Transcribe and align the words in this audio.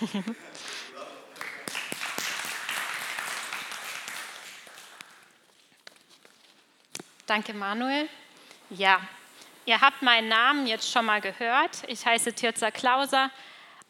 Danke, 7.26 7.52
Manuel. 7.52 8.08
Ja, 8.70 9.00
ihr 9.66 9.80
habt 9.80 10.02
meinen 10.02 10.28
Namen 10.28 10.66
jetzt 10.66 10.90
schon 10.90 11.04
mal 11.04 11.20
gehört. 11.20 11.82
Ich 11.88 12.06
heiße 12.06 12.32
Tirza 12.32 12.70
Klauser. 12.70 13.30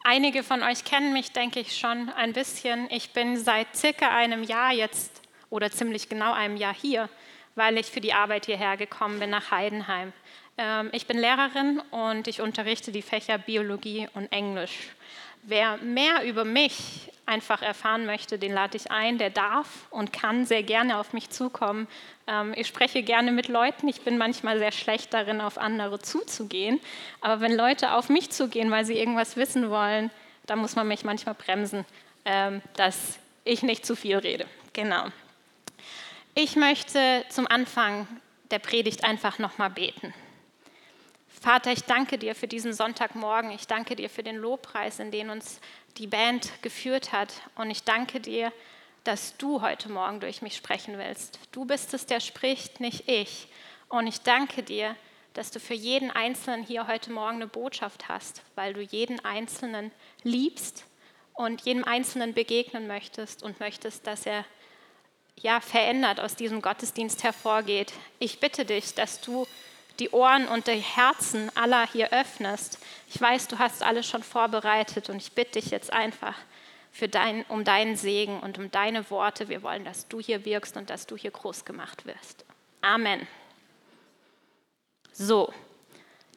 Einige 0.03 0.43
von 0.43 0.63
euch 0.63 0.85
kennen 0.85 1.13
mich, 1.13 1.33
denke 1.33 1.61
ich, 1.61 1.77
schon 1.77 2.09
ein 2.11 2.33
bisschen. 2.33 2.91
Ich 2.91 3.13
bin 3.13 3.37
seit 3.37 3.77
circa 3.77 4.09
einem 4.09 4.43
Jahr 4.43 4.73
jetzt 4.73 5.23
oder 5.51 5.71
ziemlich 5.71 6.09
genau 6.09 6.33
einem 6.33 6.57
Jahr 6.57 6.75
hier, 6.75 7.09
weil 7.55 7.77
ich 7.79 7.87
für 7.87 8.01
die 8.01 8.13
Arbeit 8.13 8.47
hierher 8.47 8.77
gekommen 8.77 9.21
bin 9.21 9.31
nach 9.31 9.51
Heidenheim. 9.51 10.13
Ähm, 10.59 10.91
ich 10.93 11.07
bin 11.07 11.19
Lehrerin 11.19 11.81
und 11.91 12.27
ich 12.27 12.41
unterrichte 12.41 12.93
die 12.93 13.03
Fächer 13.03 13.39
Biologie 13.39 14.09
und 14.15 14.31
Englisch. 14.33 14.91
Wer 15.45 15.79
mehr 15.79 16.25
über 16.25 16.45
mich 16.45 17.11
einfach 17.25 17.63
erfahren 17.63 18.07
möchte, 18.07 18.39
den 18.39 18.53
lade 18.53 18.77
ich 18.77 18.91
ein. 18.91 19.19
Der 19.19 19.31
darf 19.31 19.87
und 19.91 20.13
kann 20.13 20.47
sehr 20.47 20.63
gerne 20.63 20.99
auf 20.99 21.13
mich 21.13 21.31
zukommen. 21.31 21.87
Ähm, 22.27 22.53
ich 22.57 22.67
spreche 22.67 23.03
gerne 23.03 23.31
mit 23.31 23.49
Leuten. 23.49 23.87
Ich 23.87 24.01
bin 24.03 24.19
manchmal 24.19 24.59
sehr 24.59 24.73
schlecht 24.73 25.15
darin, 25.15 25.41
auf 25.41 25.59
andere 25.59 26.01
zuzugehen. 26.01 26.81
Aber 27.21 27.41
wenn 27.41 27.55
Leute 27.55 27.93
auf 27.93 28.09
mich 28.09 28.31
zugehen, 28.31 28.71
weil 28.71 28.85
sie 28.85 28.99
irgendwas 28.99 29.37
wissen 29.37 29.71
wollen, 29.71 30.11
dann 30.47 30.59
muss 30.59 30.75
man 30.75 30.89
mich 30.89 31.05
manchmal 31.05 31.35
bremsen, 31.35 31.85
ähm, 32.25 32.63
dass 32.77 33.19
ich 33.45 33.63
nicht 33.63 33.87
zu 33.87 33.95
viel 33.95 34.17
rede. 34.17 34.47
Genau. 34.73 35.05
Ich 36.35 36.57
möchte 36.57 37.25
zum 37.29 37.47
Anfang 37.47 38.09
der 38.51 38.59
Predigt 38.59 39.05
einfach 39.05 39.39
nochmal 39.39 39.71
beten. 39.71 40.13
Vater, 41.41 41.71
ich 41.71 41.85
danke 41.85 42.19
dir 42.19 42.35
für 42.35 42.49
diesen 42.49 42.73
Sonntagmorgen. 42.73 43.53
Ich 43.53 43.67
danke 43.69 43.95
dir 43.95 44.11
für 44.11 44.25
den 44.25 44.37
Lobpreis, 44.37 44.99
in 44.99 45.13
den 45.13 45.31
uns 45.31 45.61
die 45.97 46.09
Band 46.09 46.51
geführt 46.63 47.13
hat. 47.13 47.33
Und 47.55 47.71
ich 47.71 47.85
danke 47.85 48.19
dir, 48.19 48.53
dass 49.05 49.37
du 49.37 49.63
heute 49.63 49.89
Morgen 49.89 50.19
durch 50.19 50.43
mich 50.43 50.57
sprechen 50.57 50.99
willst. 50.99 51.39
Du 51.53 51.65
bist 51.65 51.95
es, 51.95 52.07
der 52.07 52.21
spricht, 52.21 52.81
nicht 52.81 53.09
ich. 53.09 53.49
Und 53.89 54.09
ich 54.09 54.21
danke 54.23 54.65
dir, 54.65 54.97
dass 55.35 55.53
du 55.53 55.61
für 55.61 55.75
jeden 55.75 56.11
Einzelnen 56.11 56.65
hier 56.65 56.89
heute 56.89 57.13
Morgen 57.13 57.37
eine 57.37 57.47
Botschaft 57.47 58.09
hast, 58.09 58.43
weil 58.57 58.75
du 58.75 58.81
jeden 58.81 59.25
Einzelnen 59.25 59.93
liebst 60.25 60.85
und 61.35 61.61
jedem 61.61 61.85
Einzelnen 61.85 62.35
begegnen 62.35 62.89
möchtest 62.89 63.45
und 63.45 63.61
möchtest, 63.61 64.09
dass 64.09 64.27
er 64.27 64.45
ja 65.37 65.61
verändert 65.61 66.19
aus 66.19 66.35
diesem 66.35 66.61
Gottesdienst 66.63 67.23
hervorgeht. 67.23 67.93
Ich 68.19 68.41
bitte 68.41 68.65
dich, 68.65 68.95
dass 68.95 69.21
du 69.21 69.47
die 69.99 70.11
Ohren 70.11 70.47
und 70.49 70.67
die 70.67 70.73
Herzen 70.73 71.51
aller 71.57 71.87
hier 71.91 72.13
öffnest. 72.13 72.79
Ich 73.09 73.21
weiß, 73.21 73.49
du 73.49 73.59
hast 73.59 73.83
alles 73.83 74.07
schon 74.07 74.23
vorbereitet 74.23 75.11
und 75.11 75.17
ich 75.17 75.33
bitte 75.33 75.61
dich 75.61 75.71
jetzt 75.71 75.93
einfach 75.93 76.35
für 76.93 77.09
dein, 77.09 77.45
um 77.49 77.65
deinen 77.65 77.97
Segen 77.97 78.41
und 78.41 78.59
um 78.59 78.71
deine 78.71 79.11
Worte. 79.11 79.49
Wir 79.49 79.63
wollen, 79.63 79.85
dass 79.85 80.09
du 80.09 80.21
hier 80.21 80.45
wirkst 80.45 80.77
und 80.77 80.91
dass 80.91 81.07
du 81.07 81.17
hier 81.17 81.31
groß 81.31 81.65
gemacht 81.65 82.07
wirst. 82.07 82.45
Amen. 82.81 83.27
So, 85.13 85.53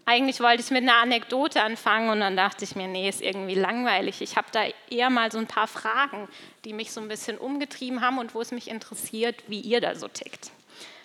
eigentlich 0.06 0.40
wollte 0.40 0.64
ich 0.64 0.72
mit 0.72 0.82
einer 0.82 0.98
Anekdote 0.98 1.62
anfangen 1.62 2.10
und 2.10 2.20
dann 2.20 2.36
dachte 2.36 2.66
ich 2.66 2.76
mir, 2.76 2.88
nee, 2.88 3.08
ist 3.08 3.22
irgendwie 3.22 3.56
langweilig. 3.56 4.22
Ich 4.22 4.36
habe 4.36 4.48
da 4.52 4.64
eher 4.90 5.10
mal 5.10 5.32
so 5.32 5.38
ein 5.38 5.48
paar 5.48 5.68
Fragen, 5.68 6.28
die 6.66 6.74
mich 6.74 6.92
so 6.92 7.00
ein 7.00 7.08
bisschen 7.08 7.38
umgetrieben 7.38 8.02
haben 8.02 8.18
und 8.18 8.34
wo 8.34 8.42
es 8.42 8.52
mich 8.52 8.70
interessiert, 8.70 9.36
wie 9.48 9.62
ihr 9.62 9.82
da 9.82 9.96
so 9.96 10.08
tickt. 10.08 10.52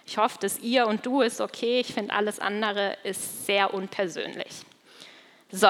Ich 0.07 0.19
hoffe, 0.19 0.39
dass 0.41 0.61
ihr 0.61 0.87
und 0.87 1.05
du 1.05 1.21
ist 1.21 1.41
okay. 1.41 1.81
Ich 1.81 1.93
finde, 1.93 2.15
alles 2.15 2.39
andere 2.39 2.97
ist 3.03 3.47
sehr 3.47 3.75
unpersönlich. 3.75 4.63
So, 5.51 5.69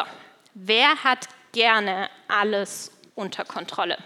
wer 0.55 1.03
hat 1.03 1.27
gerne 1.53 2.11
alles 2.29 2.93
unter 3.15 3.45
Kontrolle? 3.45 3.97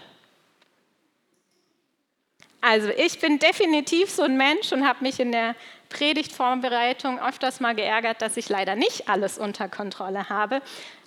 Also 2.61 2.89
ich 2.89 3.19
bin 3.19 3.39
definitiv 3.39 4.09
so 4.09 4.21
ein 4.21 4.37
Mensch 4.37 4.71
und 4.71 4.87
habe 4.87 5.03
mich 5.03 5.19
in 5.19 5.31
der 5.31 5.55
Predigtvorbereitung 5.89 7.19
öfters 7.19 7.59
mal 7.59 7.75
geärgert, 7.75 8.21
dass 8.21 8.37
ich 8.37 8.47
leider 8.49 8.75
nicht 8.75 9.09
alles 9.09 9.37
unter 9.37 9.67
Kontrolle 9.67 10.29
habe. 10.29 10.61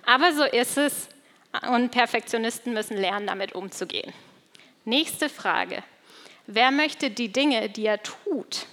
Aber 0.05 0.33
so 0.33 0.43
ist 0.43 0.77
es 0.77 1.09
und 1.71 1.91
Perfektionisten 1.91 2.73
müssen 2.73 2.97
lernen, 2.97 3.27
damit 3.27 3.55
umzugehen. 3.55 4.13
Nächste 4.83 5.29
Frage. 5.29 5.81
Wer 6.45 6.69
möchte 6.71 7.09
die 7.09 7.31
Dinge, 7.31 7.69
die 7.69 7.85
er 7.85 8.03
tut, 8.03 8.67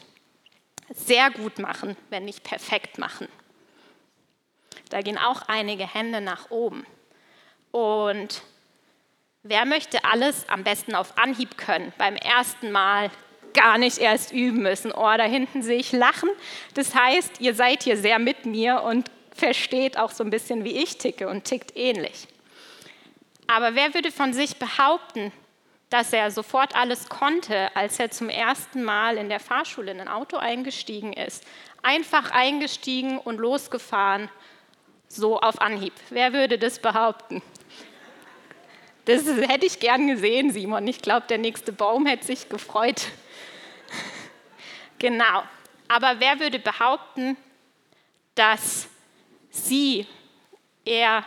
sehr 0.94 1.30
gut 1.30 1.58
machen, 1.58 1.96
wenn 2.10 2.24
nicht 2.24 2.44
perfekt 2.44 2.98
machen. 2.98 3.28
Da 4.90 5.00
gehen 5.00 5.18
auch 5.18 5.42
einige 5.48 5.86
Hände 5.86 6.20
nach 6.20 6.50
oben. 6.50 6.86
Und 7.70 8.42
wer 9.42 9.64
möchte 9.64 10.04
alles 10.04 10.48
am 10.48 10.64
besten 10.64 10.94
auf 10.94 11.18
Anhieb 11.18 11.56
können, 11.56 11.92
beim 11.96 12.16
ersten 12.16 12.70
Mal 12.70 13.10
gar 13.54 13.78
nicht 13.78 13.98
erst 13.98 14.32
üben 14.32 14.62
müssen? 14.62 14.92
Oh, 14.92 15.16
da 15.16 15.24
hinten 15.24 15.62
sehe 15.62 15.78
ich 15.78 15.92
Lachen. 15.92 16.28
Das 16.74 16.94
heißt, 16.94 17.40
ihr 17.40 17.54
seid 17.54 17.82
hier 17.82 17.96
sehr 17.96 18.18
mit 18.18 18.44
mir 18.44 18.82
und 18.82 19.10
versteht 19.34 19.96
auch 19.96 20.10
so 20.10 20.24
ein 20.24 20.30
bisschen, 20.30 20.64
wie 20.64 20.82
ich 20.82 20.98
ticke 20.98 21.28
und 21.28 21.44
tickt 21.44 21.76
ähnlich. 21.76 22.28
Aber 23.46 23.74
wer 23.74 23.94
würde 23.94 24.12
von 24.12 24.32
sich 24.32 24.56
behaupten, 24.56 25.32
dass 25.92 26.14
er 26.14 26.30
sofort 26.30 26.74
alles 26.74 27.10
konnte, 27.10 27.74
als 27.76 27.98
er 27.98 28.10
zum 28.10 28.30
ersten 28.30 28.82
Mal 28.82 29.18
in 29.18 29.28
der 29.28 29.40
Fahrschule 29.40 29.90
in 29.90 30.00
ein 30.00 30.08
Auto 30.08 30.38
eingestiegen 30.38 31.12
ist. 31.12 31.44
Einfach 31.82 32.30
eingestiegen 32.30 33.18
und 33.18 33.38
losgefahren, 33.38 34.30
so 35.06 35.38
auf 35.38 35.60
Anhieb. 35.60 35.92
Wer 36.08 36.32
würde 36.32 36.56
das 36.56 36.78
behaupten? 36.78 37.42
Das 39.04 39.26
hätte 39.26 39.66
ich 39.66 39.80
gern 39.80 40.06
gesehen, 40.06 40.50
Simon. 40.50 40.86
Ich 40.86 41.02
glaube, 41.02 41.26
der 41.28 41.36
nächste 41.36 41.72
Baum 41.72 42.06
hätte 42.06 42.24
sich 42.24 42.48
gefreut. 42.48 43.08
genau. 44.98 45.42
Aber 45.88 46.20
wer 46.20 46.40
würde 46.40 46.58
behaupten, 46.58 47.36
dass 48.34 48.88
sie, 49.50 50.06
er 50.86 51.26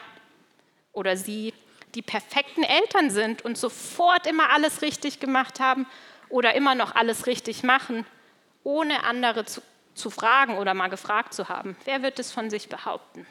oder 0.91 1.15
sie 1.17 1.53
die 1.95 2.01
perfekten 2.01 2.63
Eltern 2.63 3.09
sind 3.09 3.43
und 3.43 3.57
sofort 3.57 4.27
immer 4.27 4.51
alles 4.51 4.81
richtig 4.81 5.19
gemacht 5.19 5.59
haben 5.59 5.87
oder 6.29 6.53
immer 6.53 6.75
noch 6.75 6.95
alles 6.95 7.27
richtig 7.27 7.63
machen, 7.63 8.05
ohne 8.63 9.03
andere 9.03 9.45
zu, 9.45 9.61
zu 9.93 10.09
fragen 10.09 10.57
oder 10.57 10.73
mal 10.73 10.89
gefragt 10.89 11.33
zu 11.33 11.49
haben. 11.49 11.77
Wer 11.85 12.03
wird 12.03 12.19
es 12.19 12.31
von 12.31 12.49
sich 12.49 12.69
behaupten? 12.69 13.25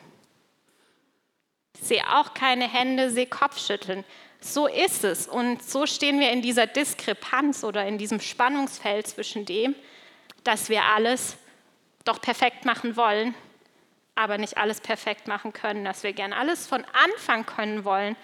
Ich 1.77 1.87
sehe 1.87 2.09
auch 2.09 2.35
keine 2.35 2.67
Hände, 2.71 3.11
sehe 3.11 3.27
Kopfschütteln. 3.27 4.05
So 4.41 4.67
ist 4.67 5.05
es. 5.05 5.27
Und 5.27 5.63
so 5.63 5.87
stehen 5.87 6.21
wir 6.21 6.31
in 6.31 6.41
dieser 6.41 6.67
Diskrepanz 6.67 7.65
oder 7.65 7.87
in 7.87 7.99
diesem 7.99 8.21
Spannungsfeld 8.21 9.07
zwischen 9.07 9.45
dem, 9.45 9.75
dass 10.45 10.69
wir 10.69 10.85
alles 10.85 11.37
doch 12.05 12.21
perfekt 12.21 12.65
machen 12.65 12.97
wollen, 12.97 13.35
aber 14.15 14.39
nicht 14.39 14.57
alles 14.57 14.81
perfekt 14.81 15.27
machen 15.27 15.53
können, 15.53 15.85
dass 15.85 16.03
wir 16.03 16.13
gern 16.13 16.33
alles 16.33 16.67
von 16.67 16.85
Anfang 16.93 17.45
können 17.47 17.85
wollen, 17.85 18.17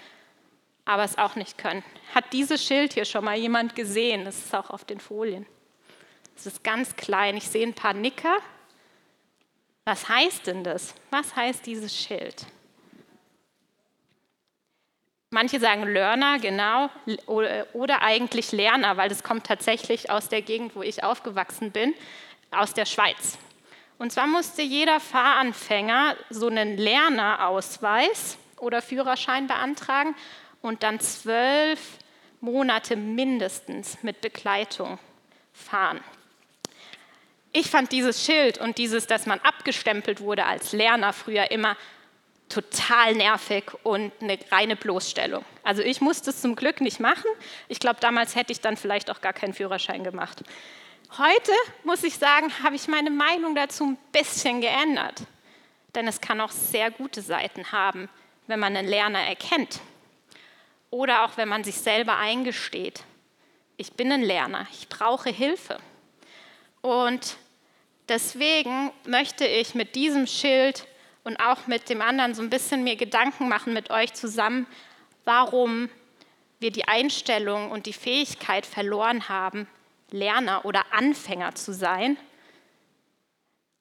aber 0.85 1.03
es 1.03 1.17
auch 1.17 1.35
nicht 1.35 1.57
können. 1.57 1.83
Hat 2.13 2.25
dieses 2.33 2.63
Schild 2.63 2.93
hier 2.93 3.05
schon 3.05 3.25
mal 3.25 3.37
jemand 3.37 3.75
gesehen? 3.75 4.25
Das 4.25 4.37
ist 4.37 4.55
auch 4.55 4.69
auf 4.69 4.85
den 4.85 4.99
Folien. 4.99 5.45
Es 6.35 6.45
ist 6.45 6.63
ganz 6.63 6.95
klein. 6.95 7.37
Ich 7.37 7.47
sehe 7.47 7.65
ein 7.65 7.73
paar 7.73 7.93
Nicker. 7.93 8.37
Was 9.85 10.09
heißt 10.09 10.47
denn 10.47 10.63
das? 10.63 10.93
Was 11.09 11.35
heißt 11.35 11.65
dieses 11.65 11.95
Schild? 11.95 12.45
Manche 15.33 15.61
sagen 15.61 15.83
Learner, 15.83 16.39
genau, 16.39 16.89
oder 17.25 18.01
eigentlich 18.01 18.51
Lerner, 18.51 18.97
weil 18.97 19.07
das 19.07 19.23
kommt 19.23 19.45
tatsächlich 19.45 20.09
aus 20.09 20.27
der 20.27 20.41
Gegend, 20.41 20.75
wo 20.75 20.81
ich 20.81 21.05
aufgewachsen 21.05 21.71
bin, 21.71 21.93
aus 22.51 22.73
der 22.73 22.85
Schweiz. 22.85 23.37
Und 23.97 24.11
zwar 24.11 24.27
musste 24.27 24.61
jeder 24.61 24.99
Fahranfänger 24.99 26.17
so 26.29 26.47
einen 26.47 26.75
Lernerausweis 26.75 28.37
oder 28.57 28.81
Führerschein 28.81 29.47
beantragen 29.47 30.15
und 30.61 30.83
dann 30.83 30.99
zwölf 30.99 31.79
Monate 32.39 32.95
mindestens 32.95 34.01
mit 34.03 34.21
Begleitung 34.21 34.99
fahren. 35.53 36.01
Ich 37.53 37.69
fand 37.69 37.91
dieses 37.91 38.25
Schild 38.25 38.57
und 38.59 38.77
dieses, 38.77 39.07
dass 39.07 39.25
man 39.25 39.39
abgestempelt 39.39 40.21
wurde 40.21 40.45
als 40.45 40.71
Lerner 40.71 41.11
früher 41.13 41.51
immer 41.51 41.75
total 42.47 43.15
nervig 43.15 43.65
und 43.83 44.11
eine 44.21 44.37
reine 44.51 44.75
Bloßstellung. 44.75 45.43
Also 45.63 45.81
ich 45.81 46.01
musste 46.01 46.29
es 46.29 46.41
zum 46.41 46.55
Glück 46.55 46.81
nicht 46.81 46.99
machen. 46.99 47.29
Ich 47.67 47.79
glaube, 47.79 47.99
damals 47.99 48.35
hätte 48.35 48.51
ich 48.51 48.61
dann 48.61 48.77
vielleicht 48.77 49.09
auch 49.09 49.21
gar 49.21 49.33
keinen 49.33 49.53
Führerschein 49.53 50.03
gemacht. 50.03 50.43
Heute, 51.17 51.51
muss 51.83 52.03
ich 52.03 52.17
sagen, 52.17 52.51
habe 52.63 52.75
ich 52.75 52.87
meine 52.87 53.09
Meinung 53.09 53.55
dazu 53.55 53.83
ein 53.85 53.97
bisschen 54.11 54.61
geändert. 54.61 55.23
Denn 55.93 56.07
es 56.07 56.21
kann 56.21 56.39
auch 56.39 56.51
sehr 56.51 56.89
gute 56.89 57.21
Seiten 57.21 57.71
haben, 57.71 58.07
wenn 58.47 58.59
man 58.59 58.75
einen 58.75 58.87
Lerner 58.87 59.19
erkennt. 59.19 59.81
Oder 60.91 61.25
auch 61.25 61.37
wenn 61.37 61.47
man 61.47 61.63
sich 61.63 61.75
selber 61.75 62.17
eingesteht, 62.17 63.03
ich 63.77 63.93
bin 63.93 64.11
ein 64.11 64.21
Lerner, 64.21 64.67
ich 64.71 64.87
brauche 64.89 65.29
Hilfe. 65.29 65.79
Und 66.81 67.37
deswegen 68.09 68.91
möchte 69.05 69.47
ich 69.47 69.73
mit 69.73 69.95
diesem 69.95 70.27
Schild 70.27 70.85
und 71.23 71.37
auch 71.39 71.65
mit 71.65 71.89
dem 71.89 72.01
anderen 72.01 72.35
so 72.35 72.41
ein 72.41 72.49
bisschen 72.49 72.83
mir 72.83 72.95
Gedanken 72.95 73.47
machen 73.47 73.73
mit 73.73 73.89
euch 73.89 74.13
zusammen, 74.13 74.67
warum 75.23 75.89
wir 76.59 76.71
die 76.71 76.87
Einstellung 76.87 77.71
und 77.71 77.85
die 77.85 77.93
Fähigkeit 77.93 78.65
verloren 78.65 79.29
haben, 79.29 79.67
Lerner 80.11 80.65
oder 80.65 80.83
Anfänger 80.91 81.55
zu 81.55 81.73
sein. 81.73 82.17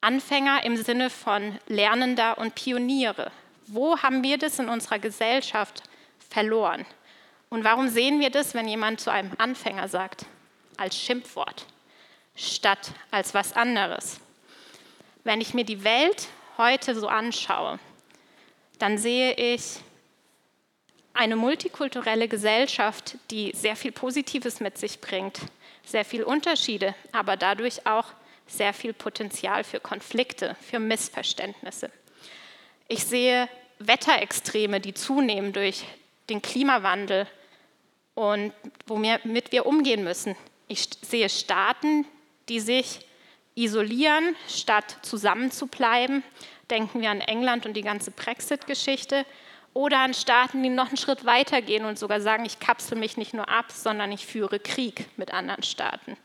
Anfänger 0.00 0.64
im 0.64 0.76
Sinne 0.76 1.10
von 1.10 1.58
Lernender 1.66 2.38
und 2.38 2.54
Pioniere. 2.54 3.32
Wo 3.66 3.98
haben 3.98 4.22
wir 4.22 4.38
das 4.38 4.58
in 4.58 4.68
unserer 4.68 4.98
Gesellschaft 4.98 5.82
verloren? 6.30 6.86
Und 7.50 7.64
warum 7.64 7.88
sehen 7.88 8.20
wir 8.20 8.30
das, 8.30 8.54
wenn 8.54 8.68
jemand 8.68 9.00
zu 9.00 9.10
einem 9.10 9.32
Anfänger 9.38 9.88
sagt, 9.88 10.24
als 10.76 10.96
Schimpfwort, 10.96 11.66
statt 12.36 12.92
als 13.10 13.34
was 13.34 13.54
anderes? 13.54 14.20
Wenn 15.24 15.40
ich 15.40 15.52
mir 15.52 15.64
die 15.64 15.82
Welt 15.82 16.28
heute 16.56 16.94
so 16.94 17.08
anschaue, 17.08 17.80
dann 18.78 18.98
sehe 18.98 19.34
ich 19.34 19.80
eine 21.12 21.34
multikulturelle 21.34 22.28
Gesellschaft, 22.28 23.16
die 23.32 23.50
sehr 23.52 23.74
viel 23.74 23.90
Positives 23.90 24.60
mit 24.60 24.78
sich 24.78 25.00
bringt, 25.00 25.40
sehr 25.84 26.04
viel 26.04 26.22
Unterschiede, 26.22 26.94
aber 27.10 27.36
dadurch 27.36 27.84
auch 27.84 28.06
sehr 28.46 28.72
viel 28.72 28.92
Potenzial 28.92 29.64
für 29.64 29.80
Konflikte, 29.80 30.56
für 30.60 30.78
Missverständnisse. 30.78 31.90
Ich 32.86 33.04
sehe 33.04 33.48
Wetterextreme, 33.80 34.80
die 34.80 34.94
zunehmen 34.94 35.52
durch 35.52 35.84
den 36.28 36.40
Klimawandel 36.40 37.26
und 38.14 38.52
womit 38.86 39.52
wir 39.52 39.66
umgehen 39.66 40.04
müssen. 40.04 40.36
Ich 40.68 40.88
sehe 41.02 41.28
Staaten, 41.28 42.06
die 42.48 42.60
sich 42.60 43.00
isolieren, 43.54 44.36
statt 44.48 44.98
zusammenzubleiben. 45.02 46.22
Denken 46.70 47.00
wir 47.00 47.10
an 47.10 47.20
England 47.20 47.66
und 47.66 47.74
die 47.74 47.82
ganze 47.82 48.10
Brexit-Geschichte. 48.10 49.26
Oder 49.72 49.98
an 49.98 50.14
Staaten, 50.14 50.62
die 50.62 50.68
noch 50.68 50.88
einen 50.88 50.96
Schritt 50.96 51.24
weiter 51.24 51.62
gehen 51.62 51.84
und 51.84 51.98
sogar 51.98 52.20
sagen, 52.20 52.44
ich 52.44 52.58
kapsel 52.58 52.98
mich 52.98 53.16
nicht 53.16 53.34
nur 53.34 53.48
ab, 53.48 53.66
sondern 53.70 54.10
ich 54.10 54.26
führe 54.26 54.58
Krieg 54.58 55.06
mit 55.16 55.32
anderen 55.32 55.62
Staaten. 55.62 56.16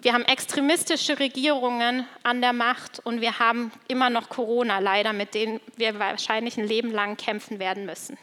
Wir 0.00 0.12
haben 0.12 0.24
extremistische 0.24 1.18
Regierungen 1.18 2.06
an 2.22 2.40
der 2.40 2.52
Macht 2.52 3.00
und 3.04 3.20
wir 3.20 3.40
haben 3.40 3.72
immer 3.88 4.10
noch 4.10 4.28
Corona 4.28 4.78
leider, 4.78 5.12
mit 5.12 5.34
denen 5.34 5.60
wir 5.76 5.98
wahrscheinlich 5.98 6.56
ein 6.56 6.68
Leben 6.68 6.92
lang 6.92 7.16
kämpfen 7.16 7.58
werden 7.58 7.84
müssen. 7.84 8.16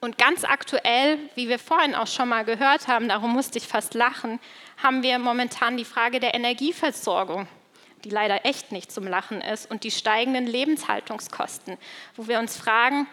Und 0.00 0.18
ganz 0.18 0.44
aktuell, 0.44 1.18
wie 1.34 1.48
wir 1.48 1.58
vorhin 1.58 1.94
auch 1.94 2.06
schon 2.06 2.28
mal 2.28 2.44
gehört 2.44 2.86
haben, 2.86 3.08
darum 3.08 3.32
musste 3.32 3.58
ich 3.58 3.66
fast 3.66 3.94
lachen, 3.94 4.38
haben 4.82 5.02
wir 5.02 5.18
momentan 5.18 5.76
die 5.76 5.84
Frage 5.84 6.20
der 6.20 6.34
Energieversorgung 6.34 7.48
die 8.06 8.10
leider 8.10 8.46
echt 8.46 8.70
nicht 8.70 8.92
zum 8.92 9.06
Lachen 9.06 9.40
ist, 9.40 9.68
und 9.68 9.82
die 9.82 9.90
steigenden 9.90 10.46
Lebenshaltungskosten, 10.46 11.76
wo 12.14 12.28
wir 12.28 12.38
uns 12.38 12.56
fragen, 12.56 13.08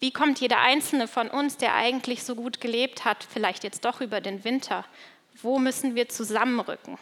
wie 0.00 0.10
kommt 0.10 0.40
jeder 0.40 0.60
einzelne 0.60 1.06
von 1.06 1.28
uns, 1.28 1.58
der 1.58 1.74
eigentlich 1.74 2.24
so 2.24 2.34
gut 2.34 2.60
gelebt 2.60 3.04
hat, 3.04 3.26
vielleicht 3.30 3.62
jetzt 3.62 3.84
doch 3.84 4.00
über 4.00 4.22
den 4.22 4.42
Winter, 4.42 4.86
wo 5.42 5.58
müssen 5.58 5.94
wir 5.94 6.08
zusammenrücken? 6.08 6.98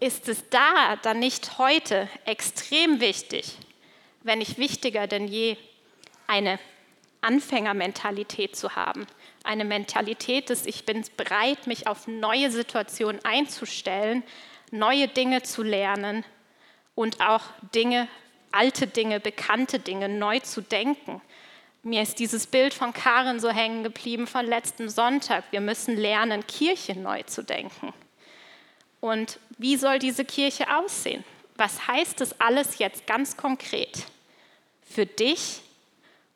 Ist 0.00 0.28
es 0.28 0.48
da 0.48 0.96
dann 1.02 1.18
nicht 1.18 1.58
heute 1.58 2.08
extrem 2.24 3.00
wichtig, 3.00 3.52
wenn 4.22 4.38
nicht 4.38 4.56
wichtiger 4.56 5.06
denn 5.06 5.28
je, 5.28 5.56
eine 6.26 6.58
Anfängermentalität 7.26 8.56
zu 8.56 8.76
haben? 8.76 9.06
Eine 9.44 9.64
Mentalität, 9.64 10.48
dass 10.50 10.66
ich 10.66 10.86
bin 10.86 11.04
bereit, 11.16 11.66
mich 11.66 11.86
auf 11.86 12.06
neue 12.06 12.50
Situationen 12.50 13.24
einzustellen, 13.24 14.22
neue 14.70 15.08
Dinge 15.08 15.42
zu 15.42 15.62
lernen 15.62 16.24
und 16.94 17.20
auch 17.20 17.42
Dinge, 17.74 18.08
alte 18.52 18.86
Dinge, 18.86 19.20
bekannte 19.20 19.78
Dinge 19.78 20.08
neu 20.08 20.40
zu 20.40 20.60
denken. 20.62 21.20
Mir 21.82 22.02
ist 22.02 22.18
dieses 22.18 22.46
Bild 22.46 22.74
von 22.74 22.92
Karin 22.92 23.38
so 23.38 23.50
hängen 23.50 23.84
geblieben 23.84 24.26
von 24.26 24.44
letztem 24.46 24.88
Sonntag. 24.88 25.44
Wir 25.50 25.60
müssen 25.60 25.96
lernen, 25.96 26.46
Kirche 26.46 26.98
neu 26.98 27.22
zu 27.22 27.44
denken. 27.44 27.92
Und 29.00 29.38
wie 29.58 29.76
soll 29.76 29.98
diese 29.98 30.24
Kirche 30.24 30.64
aussehen? 30.76 31.24
Was 31.56 31.86
heißt 31.86 32.20
das 32.20 32.40
alles 32.40 32.78
jetzt 32.78 33.06
ganz 33.06 33.36
konkret 33.36 34.04
für 34.82 35.06
dich 35.06 35.60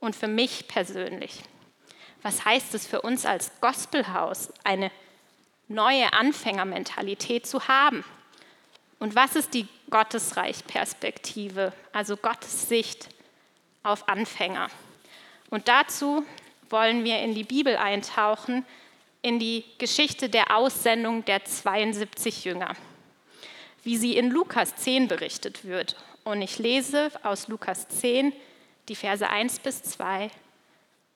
und 0.01 0.17
für 0.17 0.29
mich 0.29 0.67
persönlich? 0.67 1.43
Was 2.23 2.45
heißt 2.45 2.75
es 2.75 2.87
für 2.87 3.03
uns 3.03 3.25
als 3.25 3.53
Gospelhaus, 3.61 4.53
eine 4.65 4.91
neue 5.69 6.13
Anfängermentalität 6.13 7.47
zu 7.47 7.69
haben? 7.69 8.05
Und 8.99 9.15
was 9.15 9.37
ist 9.37 9.55
die 9.55 9.67
Gottesreich-Perspektive, 9.89 11.73
also 11.93 12.17
Gottes 12.17 12.69
Sicht 12.69 13.09
auf 13.83 14.09
Anfänger? 14.09 14.69
Und 15.49 15.69
dazu 15.69 16.25
wollen 16.69 17.05
wir 17.05 17.21
in 17.21 17.35
die 17.35 17.45
Bibel 17.45 17.77
eintauchen, 17.77 18.65
in 19.23 19.39
die 19.39 19.65
Geschichte 19.79 20.29
der 20.29 20.57
Aussendung 20.57 21.25
der 21.25 21.45
72 21.45 22.45
Jünger, 22.45 22.75
wie 23.83 23.97
sie 23.97 24.17
in 24.17 24.31
Lukas 24.31 24.77
10 24.77 25.09
berichtet 25.09 25.65
wird. 25.65 25.97
Und 26.25 26.43
ich 26.43 26.59
lese 26.59 27.11
aus 27.23 27.49
Lukas 27.49 27.89
10 27.89 28.33
die 28.91 28.97
Verse 28.97 29.27
1 29.27 29.61
bis 29.61 29.85
2 29.85 30.33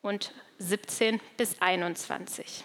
und 0.01 0.33
17 0.61 1.21
bis 1.37 1.61
21. 1.61 2.63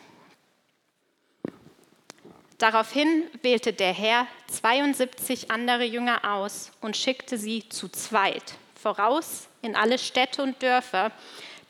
Daraufhin 2.59 3.23
wählte 3.41 3.73
der 3.73 3.91
Herr 3.91 4.27
72 4.49 5.49
andere 5.49 5.83
Jünger 5.83 6.31
aus 6.31 6.69
und 6.79 6.95
schickte 6.95 7.39
sie 7.39 7.67
zu 7.69 7.89
zweit 7.89 8.53
voraus 8.75 9.47
in 9.63 9.75
alle 9.75 9.97
Städte 9.97 10.43
und 10.43 10.61
Dörfer, 10.61 11.11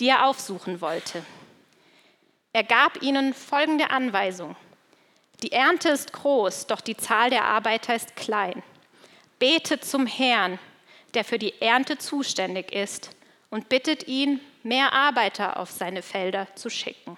die 0.01 0.09
er 0.09 0.27
aufsuchen 0.27 0.81
wollte. 0.81 1.25
Er 2.51 2.65
gab 2.65 3.01
ihnen 3.01 3.33
folgende 3.33 3.89
Anweisung. 3.89 4.57
Die 5.43 5.53
Ernte 5.53 5.89
ist 5.89 6.11
groß, 6.11 6.67
doch 6.67 6.81
die 6.81 6.97
Zahl 6.97 7.29
der 7.29 7.45
Arbeiter 7.45 7.95
ist 7.95 8.17
klein. 8.17 8.61
Betet 9.39 9.85
zum 9.85 10.07
Herrn, 10.07 10.59
der 11.13 11.23
für 11.23 11.39
die 11.39 11.61
Ernte 11.61 11.97
zuständig 11.97 12.73
ist, 12.73 13.11
und 13.49 13.69
bittet 13.69 14.07
ihn, 14.07 14.39
mehr 14.63 14.93
Arbeiter 14.93 15.59
auf 15.59 15.71
seine 15.71 16.01
Felder 16.01 16.47
zu 16.55 16.69
schicken. 16.69 17.17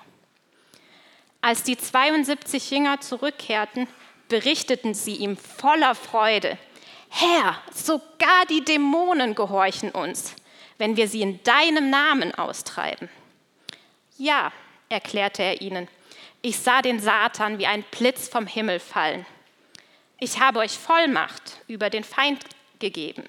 Als 1.42 1.64
die 1.64 1.78
72 1.78 2.70
Jünger 2.72 3.02
zurückkehrten, 3.02 3.88
berichteten 4.28 4.94
sie 4.94 5.16
ihm 5.16 5.36
voller 5.38 5.96
Freude, 5.96 6.58
Herr, 7.14 7.62
sogar 7.74 8.46
die 8.50 8.64
Dämonen 8.64 9.36
gehorchen 9.36 9.92
uns, 9.92 10.34
wenn 10.78 10.96
wir 10.96 11.10
sie 11.10 11.22
in 11.22 11.44
deinem 11.44 11.90
Namen 11.90 12.34
austreiben. 12.34 13.10
Ja, 14.18 14.54
erklärte 14.88 15.44
er 15.44 15.62
ihnen, 15.62 15.90
ich 16.42 16.58
sah 16.58 16.82
den 16.82 17.00
Satan 17.00 17.60
wie 17.60 17.68
ein 17.68 17.84
Blitz 17.92 18.30
vom 18.30 18.48
Himmel 18.48 18.80
fallen. 18.80 19.26
Ich 20.20 20.40
habe 20.40 20.60
euch 20.60 20.72
Vollmacht 20.72 21.60
über 21.68 21.90
den 21.90 22.04
Feind 22.04 22.44
gegeben. 22.80 23.26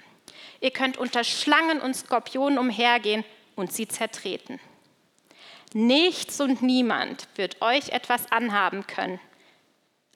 Ihr 0.62 0.71
könnt 0.71 0.97
unter 0.97 1.25
Schlangen 1.25 1.81
und 1.81 1.95
Skorpionen 1.95 2.57
umhergehen 2.57 3.25
und 3.57 3.73
sie 3.73 3.88
zertreten. 3.88 4.61
Nichts 5.75 6.40
und 6.40 6.62
niemand 6.62 7.26
wird 7.35 7.61
euch 7.61 7.88
etwas 7.88 8.31
anhaben 8.31 8.87
können. 8.87 9.19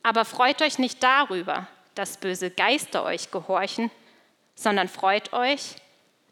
Aber 0.05 0.25
freut 0.25 0.63
euch 0.63 0.79
nicht 0.79 1.03
darüber, 1.03 1.67
dass 1.97 2.19
böse 2.19 2.51
Geister 2.51 3.03
euch 3.03 3.33
gehorchen, 3.33 3.91
sondern 4.55 4.87
freut 4.87 5.33
euch, 5.33 5.75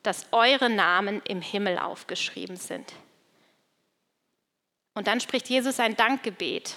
dass 0.05 0.29
eure 0.31 0.71
Namen 0.71 1.21
im 1.27 1.41
Himmel 1.41 1.79
aufgeschrieben 1.79 2.57
sind. 2.57 2.93
Und 4.95 5.09
dann 5.09 5.19
spricht 5.19 5.49
Jesus 5.49 5.81
ein 5.81 5.97
Dankgebet. 5.97 6.77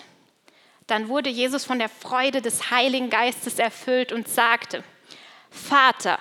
Dann 0.88 1.08
wurde 1.08 1.29
Jesus 1.29 1.65
von 1.65 1.77
der 1.77 1.89
Freude 1.89 2.41
des 2.41 2.72
Heiligen 2.72 3.12
Geistes 3.12 3.60
erfüllt 3.60 4.12
und 4.12 4.27
sagte, 4.27 4.84
Vater, 5.51 6.17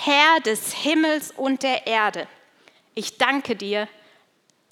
Herr 0.00 0.38
des 0.38 0.72
Himmels 0.74 1.32
und 1.32 1.64
der 1.64 1.88
Erde, 1.88 2.28
ich 2.94 3.18
danke 3.18 3.56
dir, 3.56 3.88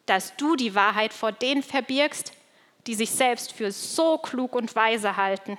dass 0.06 0.37
du 0.37 0.54
die 0.54 0.76
Wahrheit 0.76 1.12
vor 1.12 1.33
denen 1.33 1.64
verbirgst, 1.64 2.33
die 2.87 2.95
sich 2.95 3.11
selbst 3.11 3.52
für 3.52 3.73
so 3.73 4.18
klug 4.18 4.54
und 4.54 4.76
weise 4.76 5.16
halten. 5.16 5.59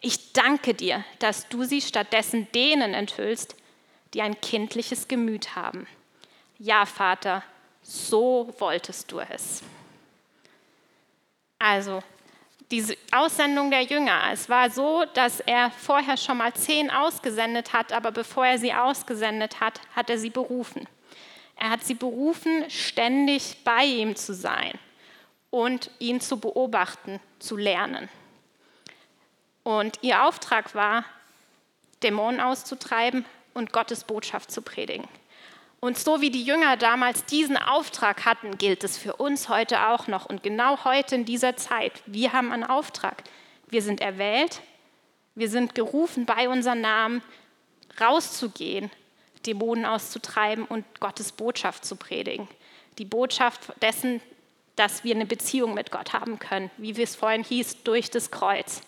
Ich 0.00 0.32
danke 0.32 0.72
dir, 0.72 1.04
dass 1.18 1.46
du 1.48 1.64
sie 1.64 1.82
stattdessen 1.82 2.50
denen 2.52 2.94
enthüllst, 2.94 3.54
die 4.14 4.22
ein 4.22 4.40
kindliches 4.40 5.08
Gemüt 5.08 5.56
haben. 5.56 5.86
Ja, 6.58 6.86
Vater, 6.86 7.42
so 7.82 8.54
wolltest 8.58 9.12
du 9.12 9.20
es. 9.20 9.62
Also, 11.58 12.02
diese 12.70 12.96
Aussendung 13.12 13.70
der 13.70 13.82
Jünger, 13.82 14.30
es 14.32 14.48
war 14.48 14.70
so, 14.70 15.04
dass 15.14 15.40
er 15.40 15.70
vorher 15.70 16.16
schon 16.16 16.38
mal 16.38 16.52
zehn 16.52 16.90
ausgesendet 16.90 17.72
hat, 17.72 17.92
aber 17.92 18.10
bevor 18.10 18.46
er 18.46 18.58
sie 18.58 18.72
ausgesendet 18.72 19.60
hat, 19.60 19.80
hat 19.94 20.10
er 20.10 20.18
sie 20.18 20.30
berufen. 20.30 20.88
Er 21.56 21.70
hat 21.70 21.84
sie 21.84 21.94
berufen, 21.94 22.68
ständig 22.68 23.58
bei 23.64 23.84
ihm 23.84 24.16
zu 24.16 24.34
sein 24.34 24.78
und 25.50 25.90
ihn 25.98 26.20
zu 26.20 26.38
beobachten, 26.38 27.20
zu 27.38 27.56
lernen. 27.56 28.08
Und 29.62 29.98
ihr 30.02 30.24
Auftrag 30.24 30.74
war, 30.74 31.04
Dämonen 32.02 32.40
auszutreiben 32.40 33.24
und 33.54 33.72
Gottes 33.72 34.04
Botschaft 34.04 34.50
zu 34.50 34.60
predigen. 34.60 35.08
Und 35.80 35.98
so 35.98 36.20
wie 36.20 36.30
die 36.30 36.42
Jünger 36.42 36.76
damals 36.76 37.24
diesen 37.26 37.56
Auftrag 37.56 38.24
hatten, 38.24 38.58
gilt 38.58 38.82
es 38.82 38.96
für 38.96 39.16
uns 39.16 39.48
heute 39.48 39.88
auch 39.88 40.06
noch. 40.06 40.26
Und 40.26 40.42
genau 40.42 40.84
heute 40.84 41.14
in 41.14 41.24
dieser 41.24 41.56
Zeit, 41.56 42.02
wir 42.06 42.32
haben 42.32 42.50
einen 42.50 42.64
Auftrag. 42.64 43.22
Wir 43.68 43.82
sind 43.82 44.00
erwählt, 44.00 44.62
wir 45.34 45.50
sind 45.50 45.74
gerufen, 45.74 46.24
bei 46.24 46.48
unserem 46.48 46.80
Namen 46.80 47.22
rauszugehen, 48.00 48.90
Dämonen 49.44 49.84
auszutreiben 49.84 50.64
und 50.64 50.84
Gottes 50.98 51.32
Botschaft 51.32 51.84
zu 51.84 51.96
predigen. 51.96 52.48
Die 52.98 53.04
Botschaft 53.04 53.72
dessen, 53.82 54.20
dass 54.76 55.04
wir 55.04 55.14
eine 55.14 55.26
Beziehung 55.26 55.74
mit 55.74 55.90
Gott 55.90 56.12
haben 56.12 56.38
können, 56.38 56.70
wie 56.78 56.96
wir 56.96 57.04
es 57.04 57.16
vorhin 57.16 57.44
hieß, 57.44 57.82
durch 57.84 58.10
das 58.10 58.30
Kreuz. 58.30 58.82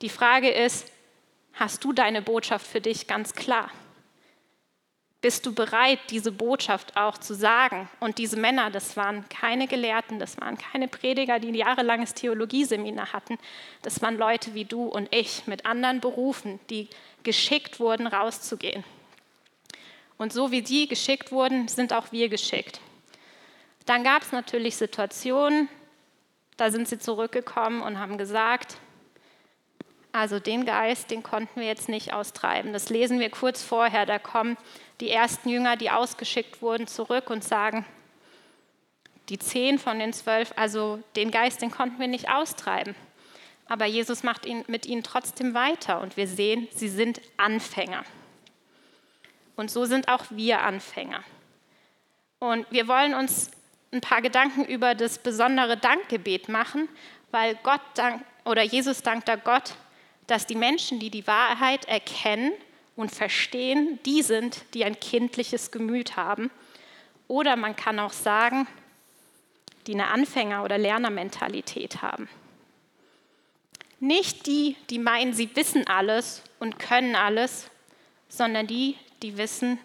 Die 0.00 0.08
Frage 0.08 0.50
ist, 0.50 0.90
hast 1.54 1.84
du 1.84 1.92
deine 1.92 2.22
Botschaft 2.22 2.66
für 2.66 2.80
dich 2.80 3.06
ganz 3.06 3.34
klar? 3.34 3.70
Bist 5.22 5.46
du 5.46 5.54
bereit, 5.54 6.00
diese 6.10 6.32
Botschaft 6.32 6.96
auch 6.96 7.16
zu 7.16 7.34
sagen? 7.34 7.88
Und 8.00 8.18
diese 8.18 8.36
Männer, 8.36 8.70
das 8.70 8.96
waren 8.96 9.24
keine 9.28 9.68
Gelehrten, 9.68 10.18
das 10.18 10.40
waren 10.40 10.58
keine 10.58 10.88
Prediger, 10.88 11.38
die 11.38 11.52
ein 11.52 11.54
jahrelanges 11.54 12.14
Theologieseminar 12.14 13.12
hatten. 13.12 13.38
Das 13.82 14.02
waren 14.02 14.18
Leute 14.18 14.54
wie 14.54 14.64
du 14.64 14.82
und 14.82 15.14
ich 15.14 15.46
mit 15.46 15.64
anderen 15.64 16.00
Berufen, 16.00 16.58
die 16.70 16.88
geschickt 17.22 17.78
wurden, 17.78 18.08
rauszugehen. 18.08 18.82
Und 20.18 20.32
so 20.32 20.50
wie 20.50 20.62
die 20.62 20.88
geschickt 20.88 21.30
wurden, 21.30 21.68
sind 21.68 21.92
auch 21.92 22.10
wir 22.10 22.28
geschickt. 22.28 22.80
Dann 23.86 24.02
gab 24.02 24.22
es 24.22 24.32
natürlich 24.32 24.74
Situationen, 24.74 25.68
da 26.56 26.72
sind 26.72 26.88
sie 26.88 26.98
zurückgekommen 26.98 27.80
und 27.80 28.00
haben 28.00 28.18
gesagt, 28.18 28.76
also 30.12 30.38
den 30.38 30.66
Geist, 30.66 31.10
den 31.10 31.22
konnten 31.22 31.60
wir 31.60 31.66
jetzt 31.66 31.88
nicht 31.88 32.12
austreiben. 32.12 32.72
Das 32.72 32.90
lesen 32.90 33.18
wir 33.18 33.30
kurz 33.30 33.62
vorher. 33.62 34.04
Da 34.04 34.18
kommen 34.18 34.58
die 35.00 35.10
ersten 35.10 35.48
Jünger, 35.48 35.76
die 35.76 35.90
ausgeschickt 35.90 36.60
wurden, 36.60 36.86
zurück 36.86 37.30
und 37.30 37.42
sagen, 37.42 37.86
die 39.30 39.38
zehn 39.38 39.78
von 39.78 39.98
den 39.98 40.12
zwölf, 40.12 40.52
also 40.56 41.02
den 41.16 41.30
Geist, 41.30 41.62
den 41.62 41.70
konnten 41.70 41.98
wir 41.98 42.08
nicht 42.08 42.28
austreiben. 42.28 42.94
Aber 43.66 43.86
Jesus 43.86 44.22
macht 44.22 44.44
ihn, 44.44 44.64
mit 44.66 44.84
ihnen 44.84 45.02
trotzdem 45.02 45.54
weiter 45.54 46.02
und 46.02 46.18
wir 46.18 46.28
sehen, 46.28 46.68
sie 46.72 46.88
sind 46.88 47.22
Anfänger. 47.38 48.04
Und 49.56 49.70
so 49.70 49.86
sind 49.86 50.08
auch 50.08 50.24
wir 50.30 50.60
Anfänger. 50.60 51.22
Und 52.38 52.66
wir 52.70 52.88
wollen 52.88 53.14
uns 53.14 53.50
ein 53.92 54.00
paar 54.00 54.20
Gedanken 54.20 54.64
über 54.64 54.94
das 54.94 55.18
besondere 55.18 55.76
Dankgebet 55.76 56.48
machen, 56.48 56.88
weil 57.30 57.54
Gott 57.62 57.80
dank, 57.94 58.24
oder 58.44 58.62
Jesus 58.62 59.02
dankt 59.02 59.28
da 59.28 59.36
Gott 59.36 59.74
dass 60.26 60.46
die 60.46 60.54
Menschen, 60.54 60.98
die 60.98 61.10
die 61.10 61.26
Wahrheit 61.26 61.84
erkennen 61.86 62.52
und 62.96 63.10
verstehen, 63.10 63.98
die 64.04 64.22
sind, 64.22 64.64
die 64.74 64.84
ein 64.84 64.98
kindliches 64.98 65.70
Gemüt 65.70 66.16
haben. 66.16 66.50
Oder 67.28 67.56
man 67.56 67.76
kann 67.76 67.98
auch 67.98 68.12
sagen, 68.12 68.66
die 69.86 69.94
eine 69.94 70.08
Anfänger- 70.08 70.62
oder 70.62 70.78
Lernermentalität 70.78 72.02
haben. 72.02 72.28
Nicht 74.00 74.46
die, 74.46 74.76
die 74.90 74.98
meinen, 74.98 75.32
sie 75.32 75.54
wissen 75.54 75.86
alles 75.86 76.42
und 76.58 76.78
können 76.78 77.14
alles, 77.14 77.70
sondern 78.28 78.66
die, 78.66 78.96
die 79.22 79.36
wissen, 79.36 79.78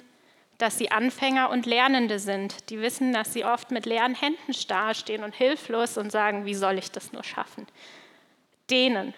dass 0.58 0.78
sie 0.78 0.92
Anfänger 0.92 1.50
und 1.50 1.66
Lernende 1.66 2.18
sind. 2.18 2.70
Die 2.70 2.82
wissen, 2.82 3.14
dass 3.14 3.34
sie 3.34 3.46
oft 3.46 3.70
mit 3.72 3.86
leeren 3.86 4.16
Händen 4.16 4.56
dastehen 4.68 5.24
und 5.24 5.36
hilflos 5.36 5.98
und 5.98 6.12
sagen, 6.12 6.46
wie 6.46 6.56
soll 6.56 6.80
ich 6.80 6.92
das 6.92 7.14
nur 7.14 7.24
schaffen? 7.24 7.68
Denen 8.70 9.14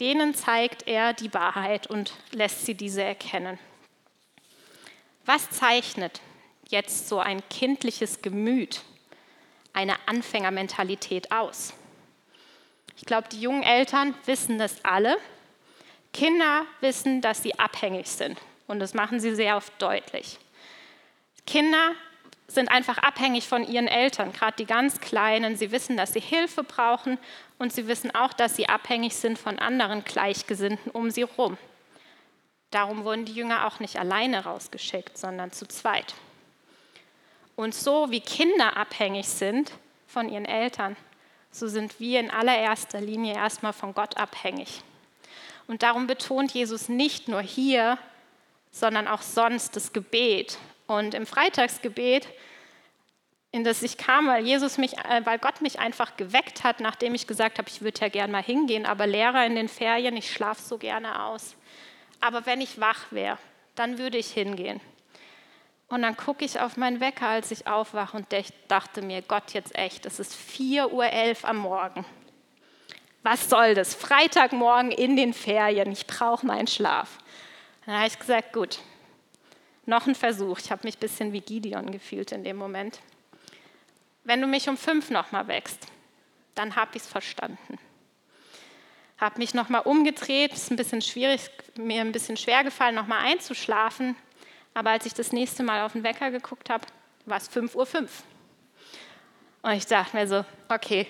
denen 0.00 0.34
zeigt 0.34 0.86
er 0.86 1.12
die 1.12 1.32
Wahrheit 1.34 1.86
und 1.86 2.12
lässt 2.32 2.66
sie 2.66 2.74
diese 2.74 3.02
erkennen. 3.02 3.58
Was 5.24 5.50
zeichnet 5.50 6.20
jetzt 6.68 7.08
so 7.08 7.18
ein 7.18 7.42
kindliches 7.48 8.20
Gemüt, 8.20 8.82
eine 9.72 9.96
Anfängermentalität 10.06 11.32
aus? 11.32 11.72
Ich 12.96 13.04
glaube, 13.04 13.28
die 13.28 13.40
jungen 13.40 13.62
Eltern 13.62 14.14
wissen 14.26 14.58
das 14.58 14.84
alle. 14.84 15.16
Kinder 16.12 16.64
wissen, 16.80 17.20
dass 17.20 17.42
sie 17.42 17.58
abhängig 17.58 18.06
sind 18.06 18.38
und 18.66 18.78
das 18.78 18.94
machen 18.94 19.18
sie 19.18 19.34
sehr 19.34 19.56
oft 19.56 19.72
deutlich. 19.80 20.38
Kinder 21.46 21.92
sind 22.46 22.70
einfach 22.70 22.98
abhängig 22.98 23.48
von 23.48 23.66
ihren 23.66 23.88
Eltern, 23.88 24.32
gerade 24.32 24.56
die 24.56 24.66
ganz 24.66 25.00
Kleinen. 25.00 25.56
Sie 25.56 25.72
wissen, 25.72 25.96
dass 25.96 26.12
sie 26.12 26.20
Hilfe 26.20 26.62
brauchen 26.62 27.18
und 27.58 27.72
sie 27.72 27.88
wissen 27.88 28.14
auch, 28.14 28.32
dass 28.32 28.56
sie 28.56 28.68
abhängig 28.68 29.14
sind 29.16 29.38
von 29.38 29.58
anderen 29.58 30.04
Gleichgesinnten 30.04 30.90
um 30.92 31.10
sie 31.10 31.26
herum. 31.26 31.56
Darum 32.70 33.04
wurden 33.04 33.24
die 33.24 33.34
Jünger 33.34 33.66
auch 33.66 33.80
nicht 33.80 33.98
alleine 33.98 34.44
rausgeschickt, 34.44 35.16
sondern 35.16 35.52
zu 35.52 35.66
zweit. 35.66 36.14
Und 37.56 37.74
so 37.74 38.10
wie 38.10 38.20
Kinder 38.20 38.76
abhängig 38.76 39.28
sind 39.28 39.72
von 40.06 40.28
ihren 40.28 40.44
Eltern, 40.44 40.96
so 41.50 41.68
sind 41.68 42.00
wir 42.00 42.18
in 42.18 42.30
allererster 42.30 43.00
Linie 43.00 43.34
erstmal 43.34 43.72
von 43.72 43.94
Gott 43.94 44.16
abhängig. 44.16 44.82
Und 45.68 45.82
darum 45.82 46.06
betont 46.06 46.52
Jesus 46.52 46.88
nicht 46.88 47.28
nur 47.28 47.40
hier, 47.40 47.96
sondern 48.72 49.06
auch 49.06 49.22
sonst 49.22 49.76
das 49.76 49.92
Gebet. 49.92 50.58
Und 50.86 51.14
im 51.14 51.26
Freitagsgebet 51.26 52.28
in 53.54 53.62
das 53.62 53.84
ich 53.84 53.96
kam, 53.98 54.26
weil 54.26 54.44
Jesus 54.44 54.78
mich, 54.78 54.98
äh, 54.98 55.24
weil 55.24 55.38
Gott 55.38 55.60
mich 55.60 55.78
einfach 55.78 56.16
geweckt 56.16 56.64
hat, 56.64 56.80
nachdem 56.80 57.14
ich 57.14 57.28
gesagt 57.28 57.58
habe, 57.58 57.68
ich 57.68 57.82
würde 57.82 58.00
ja 58.00 58.08
gerne 58.08 58.32
mal 58.32 58.42
hingehen, 58.42 58.84
aber 58.84 59.06
Lehrer 59.06 59.46
in 59.46 59.54
den 59.54 59.68
Ferien, 59.68 60.16
ich 60.16 60.32
schlafe 60.32 60.60
so 60.60 60.76
gerne 60.76 61.22
aus. 61.22 61.54
Aber 62.20 62.46
wenn 62.46 62.60
ich 62.60 62.80
wach 62.80 63.12
wäre, 63.12 63.38
dann 63.76 63.98
würde 63.98 64.18
ich 64.18 64.32
hingehen. 64.32 64.80
Und 65.86 66.02
dann 66.02 66.16
gucke 66.16 66.44
ich 66.44 66.58
auf 66.58 66.76
meinen 66.76 66.98
Wecker, 66.98 67.28
als 67.28 67.52
ich 67.52 67.68
aufwache 67.68 68.16
und 68.16 68.26
dachte 68.66 69.02
mir, 69.02 69.22
Gott, 69.22 69.52
jetzt 69.52 69.76
echt, 69.76 70.04
es 70.04 70.18
ist 70.18 70.34
4.11 70.34 70.90
Uhr 70.90 71.48
am 71.48 71.58
Morgen. 71.58 72.04
Was 73.22 73.48
soll 73.48 73.74
das? 73.74 73.94
Freitagmorgen 73.94 74.90
in 74.90 75.14
den 75.14 75.32
Ferien, 75.32 75.92
ich 75.92 76.08
brauche 76.08 76.44
meinen 76.44 76.66
Schlaf. 76.66 77.18
Dann 77.86 77.94
habe 77.94 78.08
ich 78.08 78.18
gesagt, 78.18 78.52
gut, 78.52 78.80
noch 79.86 80.06
ein 80.06 80.14
Versuch. 80.14 80.58
Ich 80.58 80.70
habe 80.70 80.86
mich 80.86 80.96
ein 80.96 81.00
bisschen 81.00 81.32
wie 81.32 81.40
Gideon 81.40 81.90
gefühlt 81.90 82.32
in 82.32 82.44
dem 82.44 82.56
Moment 82.56 83.00
wenn 84.24 84.40
du 84.40 84.46
mich 84.46 84.68
um 84.68 84.76
fünf 84.76 85.10
nochmal 85.10 85.46
wächst, 85.48 85.86
dann 86.54 86.76
habe 86.76 86.92
ich 86.94 87.02
es 87.02 87.08
verstanden. 87.08 87.78
Habe 89.18 89.38
mich 89.38 89.54
nochmal 89.54 89.82
umgedreht, 89.82 90.52
ist 90.52 90.70
ein 90.70 90.76
bisschen 90.76 91.02
schwierig, 91.02 91.50
mir 91.76 92.00
ein 92.00 92.12
bisschen 92.12 92.36
schwer 92.36 92.64
gefallen, 92.64 92.94
nochmal 92.94 93.24
einzuschlafen. 93.24 94.16
Aber 94.72 94.90
als 94.90 95.06
ich 95.06 95.14
das 95.14 95.30
nächste 95.30 95.62
Mal 95.62 95.84
auf 95.84 95.92
den 95.92 96.02
Wecker 96.02 96.30
geguckt 96.30 96.68
habe, 96.68 96.84
war 97.26 97.36
es 97.36 97.48
5.05 97.50 97.74
Uhr. 97.76 98.08
Und 99.62 99.72
ich 99.72 99.86
dachte 99.86 100.16
mir 100.16 100.26
so, 100.26 100.44
okay, 100.68 101.06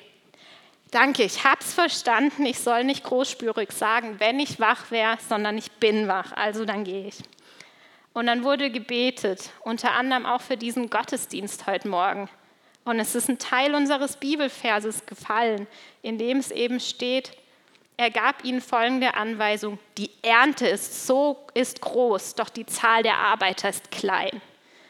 danke, 0.91 1.23
ich 1.23 1.45
habe 1.45 1.61
es 1.61 1.73
verstanden. 1.73 2.45
Ich 2.47 2.59
soll 2.61 2.85
nicht 2.85 3.05
großspürig 3.05 3.73
sagen, 3.73 4.21
wenn 4.21 4.39
ich 4.39 4.61
wach 4.61 4.91
wäre, 4.91 5.19
sondern 5.27 5.57
ich 5.57 5.73
bin 5.73 6.09
wach. 6.09 6.33
Also 6.33 6.65
dann 6.65 6.85
gehe 6.85 7.09
ich. 7.09 7.19
Und 8.15 8.27
dann 8.27 8.45
wurde 8.45 8.71
gebetet, 8.71 9.51
unter 9.61 9.93
anderem 9.93 10.25
auch 10.25 10.41
für 10.41 10.57
diesen 10.57 10.89
Gottesdienst 10.89 11.67
heute 11.67 11.89
Morgen. 11.89 12.31
Und 12.85 12.99
es 13.01 13.15
ist 13.15 13.29
ein 13.29 13.39
Teil 13.39 13.75
unseres 13.75 14.17
Bibelverses 14.17 15.05
gefallen, 15.05 15.67
in 16.01 16.17
dem 16.17 16.39
es 16.39 16.51
eben 16.51 16.81
steht, 16.81 17.33
er 17.97 18.11
gab 18.11 18.45
ihnen 18.45 18.61
folgende 18.61 19.15
Anweisung, 19.15 19.79
die 19.99 20.11
Ernte 20.23 20.67
ist 20.67 21.07
so 21.07 21.47
ist 21.55 21.81
groß, 21.81 22.35
doch 22.35 22.49
die 22.49 22.67
Zahl 22.67 23.05
der 23.05 23.19
Arbeiter 23.19 23.69
ist 23.69 23.93
klein. 23.93 24.41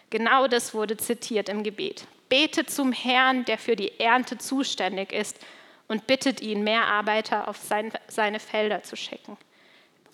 Genau 0.09 0.47
das 0.47 0.73
wurde 0.73 0.97
zitiert 0.97 1.51
im 1.51 1.63
Gebet. 1.63 2.07
Betet 2.31 2.71
zum 2.71 2.93
Herrn, 2.93 3.45
der 3.45 3.59
für 3.59 3.77
die 3.77 4.01
Ernte 4.01 4.39
zuständig 4.39 5.13
ist 5.13 5.39
und 5.87 6.07
bittet 6.07 6.41
ihn, 6.41 6.65
mehr 6.65 6.87
Arbeiter 6.87 7.47
auf 7.47 7.59
sein, 7.59 7.93
seine 8.09 8.41
Felder 8.41 8.83
zu 8.83 8.97
schicken. 8.97 9.37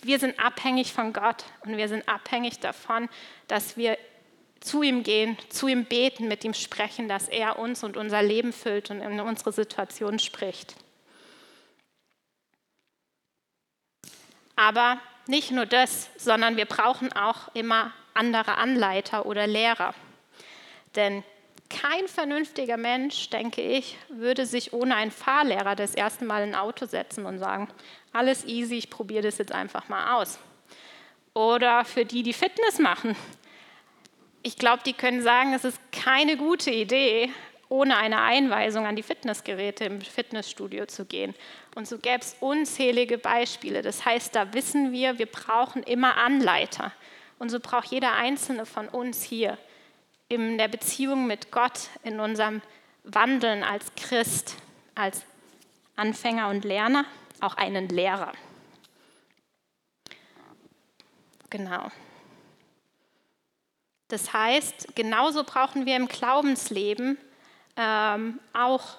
Wir 0.01 0.19
sind 0.19 0.39
abhängig 0.39 0.93
von 0.93 1.13
Gott 1.13 1.45
und 1.65 1.77
wir 1.77 1.87
sind 1.87 2.07
abhängig 2.07 2.59
davon, 2.59 3.09
dass 3.47 3.77
wir 3.77 3.97
zu 4.59 4.83
ihm 4.83 5.03
gehen, 5.03 5.37
zu 5.49 5.67
ihm 5.67 5.85
beten, 5.85 6.27
mit 6.27 6.43
ihm 6.43 6.53
sprechen, 6.53 7.07
dass 7.07 7.27
er 7.27 7.59
uns 7.59 7.83
und 7.83 7.97
unser 7.97 8.21
Leben 8.21 8.53
füllt 8.53 8.89
und 8.91 9.01
in 9.01 9.19
unsere 9.19 9.51
Situation 9.51 10.19
spricht. 10.19 10.75
Aber 14.55 14.99
nicht 15.27 15.51
nur 15.51 15.65
das, 15.65 16.09
sondern 16.17 16.57
wir 16.57 16.65
brauchen 16.65 17.11
auch 17.13 17.53
immer 17.55 17.93
andere 18.13 18.57
Anleiter 18.57 19.25
oder 19.25 19.47
Lehrer. 19.47 19.95
Denn 20.95 21.23
kein 21.71 22.07
vernünftiger 22.07 22.77
Mensch, 22.77 23.29
denke 23.29 23.61
ich, 23.61 23.97
würde 24.09 24.45
sich 24.45 24.73
ohne 24.73 24.95
einen 24.95 25.11
Fahrlehrer 25.11 25.75
das 25.75 25.95
erste 25.95 26.25
Mal 26.25 26.43
in 26.43 26.49
ein 26.49 26.59
Auto 26.59 26.85
setzen 26.85 27.25
und 27.25 27.39
sagen, 27.39 27.69
alles 28.13 28.45
easy, 28.45 28.75
ich 28.75 28.89
probiere 28.89 29.23
das 29.23 29.37
jetzt 29.37 29.53
einfach 29.53 29.87
mal 29.87 30.15
aus. 30.15 30.39
Oder 31.33 31.85
für 31.85 32.05
die, 32.05 32.23
die 32.23 32.33
Fitness 32.33 32.79
machen, 32.79 33.15
ich 34.43 34.57
glaube, 34.57 34.83
die 34.85 34.93
können 34.93 35.21
sagen, 35.21 35.53
es 35.53 35.63
ist 35.63 35.79
keine 35.91 36.35
gute 36.35 36.71
Idee, 36.71 37.29
ohne 37.69 37.95
eine 37.95 38.19
Einweisung 38.21 38.85
an 38.85 38.97
die 38.97 39.03
Fitnessgeräte 39.03 39.85
im 39.85 40.01
Fitnessstudio 40.01 40.87
zu 40.87 41.05
gehen. 41.05 41.33
Und 41.75 41.87
so 41.87 41.97
gäbe 41.99 42.19
es 42.19 42.35
unzählige 42.41 43.17
Beispiele. 43.17 43.81
Das 43.81 44.03
heißt, 44.03 44.35
da 44.35 44.53
wissen 44.53 44.91
wir, 44.91 45.19
wir 45.19 45.27
brauchen 45.27 45.83
immer 45.83 46.17
Anleiter. 46.17 46.91
Und 47.39 47.49
so 47.49 47.59
braucht 47.61 47.91
jeder 47.91 48.13
einzelne 48.13 48.65
von 48.65 48.89
uns 48.89 49.23
hier 49.23 49.57
in 50.31 50.57
der 50.57 50.69
Beziehung 50.69 51.27
mit 51.27 51.51
Gott, 51.51 51.89
in 52.03 52.19
unserem 52.21 52.61
Wandeln 53.03 53.63
als 53.63 53.93
Christ, 53.95 54.55
als 54.95 55.23
Anfänger 55.97 56.49
und 56.49 56.63
Lerner, 56.63 57.05
auch 57.41 57.55
einen 57.55 57.89
Lehrer. 57.89 58.31
Genau. 61.49 61.91
Das 64.07 64.31
heißt, 64.31 64.95
genauso 64.95 65.43
brauchen 65.43 65.85
wir 65.85 65.97
im 65.97 66.07
Glaubensleben 66.07 67.17
ähm, 67.75 68.39
auch 68.53 68.97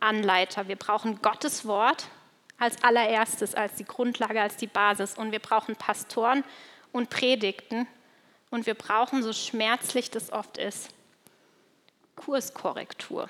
Anleiter. 0.00 0.66
Wir 0.66 0.76
brauchen 0.76 1.22
Gottes 1.22 1.64
Wort 1.64 2.08
als 2.58 2.82
allererstes, 2.82 3.54
als 3.54 3.74
die 3.74 3.84
Grundlage, 3.84 4.40
als 4.40 4.56
die 4.56 4.66
Basis. 4.66 5.16
Und 5.16 5.30
wir 5.30 5.38
brauchen 5.38 5.76
Pastoren 5.76 6.42
und 6.92 7.10
Predigten. 7.10 7.86
Und 8.56 8.64
wir 8.64 8.72
brauchen, 8.72 9.22
so 9.22 9.34
schmerzlich 9.34 10.10
das 10.10 10.32
oft 10.32 10.56
ist, 10.56 10.88
Kurskorrektur. 12.14 13.28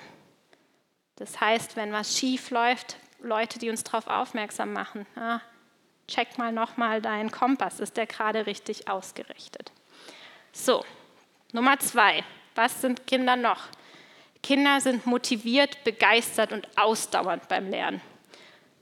Das 1.17 1.41
heißt, 1.41 1.75
wenn 1.75 1.91
was 1.91 2.17
schief 2.17 2.49
läuft, 2.49 2.95
Leute, 3.19 3.59
die 3.59 3.69
uns 3.69 3.83
darauf 3.83 4.07
aufmerksam 4.07 4.71
machen. 4.71 5.05
Ah, 5.17 5.41
check 6.07 6.37
mal 6.37 6.53
nochmal 6.53 7.01
deinen 7.01 7.29
Kompass, 7.29 7.81
ist 7.81 7.97
der 7.97 8.07
gerade 8.07 8.45
richtig 8.45 8.87
ausgerichtet? 8.87 9.73
So, 10.53 10.85
Nummer 11.51 11.77
zwei. 11.77 12.23
Was 12.55 12.79
sind 12.79 13.05
Kinder 13.05 13.35
noch? 13.35 13.65
Kinder 14.41 14.79
sind 14.79 15.05
motiviert, 15.05 15.83
begeistert 15.83 16.53
und 16.53 16.69
ausdauernd 16.77 17.49
beim 17.49 17.69
Lernen. 17.69 17.99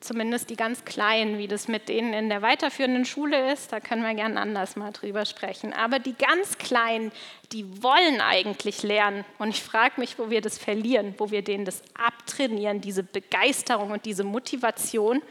Zumindest 0.06 0.52
die 0.52 0.56
ganz 0.56 0.86
Kleinen, 0.86 1.40
wie 1.40 1.48
das 1.48 1.68
mit 1.68 1.90
denen 1.90 2.14
in 2.14 2.30
der 2.30 2.44
weiterführenden 2.44 3.06
Schule 3.06 3.52
ist, 3.52 3.72
da 3.72 3.80
können 3.80 4.04
wir 4.04 4.14
gerne 4.14 4.40
anders 4.40 4.76
mal 4.76 4.92
drüber 4.92 5.26
sprechen. 5.26 5.74
Aber 5.74 5.98
die 5.98 6.14
ganz 6.14 6.60
Kleinen, 6.60 7.12
die 7.52 7.82
wollen 7.82 8.22
eigentlich 8.22 8.84
lernen. 8.84 9.26
Und 9.40 9.50
ich 9.50 9.64
frage 9.64 10.00
mich, 10.00 10.20
wo 10.20 10.30
wir 10.30 10.42
das 10.42 10.60
verlieren, 10.60 11.16
wo 11.18 11.32
wir 11.32 11.42
denen 11.42 11.66
das 11.66 11.82
abtrainieren, 11.96 12.82
diese 12.82 13.02
Begeisterung 13.02 13.90
und 13.90 14.06
diese 14.06 14.24
Motivation 14.24 15.24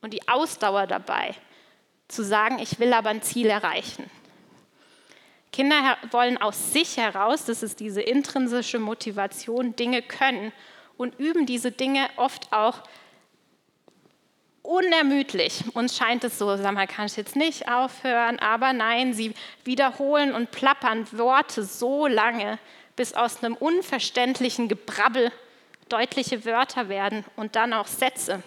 und 0.00 0.12
die 0.12 0.26
Ausdauer 0.26 0.88
dabei, 0.88 1.36
zu 2.08 2.24
sagen, 2.24 2.58
ich 2.58 2.80
will 2.80 2.92
aber 2.94 3.10
ein 3.10 3.22
Ziel 3.22 3.46
erreichen. 3.46 4.10
Kinder 5.52 5.96
wollen 6.10 6.38
aus 6.38 6.72
sich 6.72 6.96
heraus, 6.96 7.44
das 7.44 7.62
ist 7.62 7.78
diese 7.78 8.02
intrinsische 8.02 8.80
Motivation, 8.80 9.76
Dinge 9.76 10.02
können 10.02 10.50
und 10.96 11.20
üben 11.20 11.46
diese 11.46 11.70
Dinge 11.70 12.08
oft 12.16 12.52
auch 12.52 12.82
unermüdlich. 14.62 15.64
Uns 15.74 15.96
scheint 15.96 16.24
es 16.24 16.38
so, 16.38 16.56
sag 16.56 16.72
mal, 16.72 16.86
kann 16.86 17.06
ich 17.06 17.16
jetzt 17.16 17.36
nicht 17.36 17.68
aufhören, 17.68 18.38
aber 18.38 18.72
nein, 18.72 19.12
sie 19.12 19.34
wiederholen 19.64 20.34
und 20.34 20.50
plappern 20.50 21.06
Worte 21.12 21.64
so 21.64 22.06
lange, 22.06 22.58
bis 22.96 23.14
aus 23.14 23.42
einem 23.42 23.54
unverständlichen 23.54 24.68
Gebrabbel 24.68 25.32
deutliche 25.88 26.44
Wörter 26.44 26.88
werden 26.88 27.24
und 27.36 27.56
dann 27.56 27.72
auch 27.72 27.86
Sätze. 27.86 28.42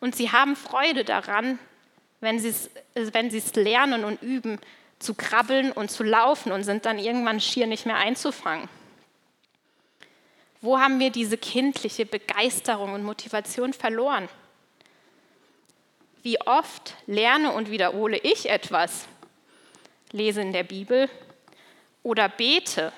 Und 0.00 0.16
sie 0.16 0.32
haben 0.32 0.56
Freude 0.56 1.04
daran, 1.04 1.58
wenn 2.20 2.38
sie 2.38 2.48
es 2.48 2.70
wenn 2.94 3.30
lernen 3.56 4.04
und 4.04 4.22
üben, 4.22 4.58
zu 4.98 5.14
krabbeln 5.14 5.72
und 5.72 5.90
zu 5.90 6.04
laufen 6.04 6.52
und 6.52 6.64
sind 6.64 6.86
dann 6.86 6.98
irgendwann 6.98 7.40
schier 7.40 7.66
nicht 7.66 7.86
mehr 7.86 7.96
einzufangen. 7.96 8.68
Wo 10.60 10.78
haben 10.78 11.00
wir 11.00 11.10
diese 11.10 11.36
kindliche 11.36 12.06
Begeisterung 12.06 12.92
und 12.92 13.02
Motivation 13.02 13.72
verloren? 13.72 14.28
Wie 16.22 16.40
oft 16.40 16.94
lerne 17.06 17.52
und 17.52 17.70
wiederhole 17.70 18.16
ich 18.16 18.48
etwas? 18.48 19.08
Lese 20.12 20.40
in 20.40 20.52
der 20.52 20.62
Bibel 20.62 21.08
oder 22.02 22.28
bete 22.28 22.92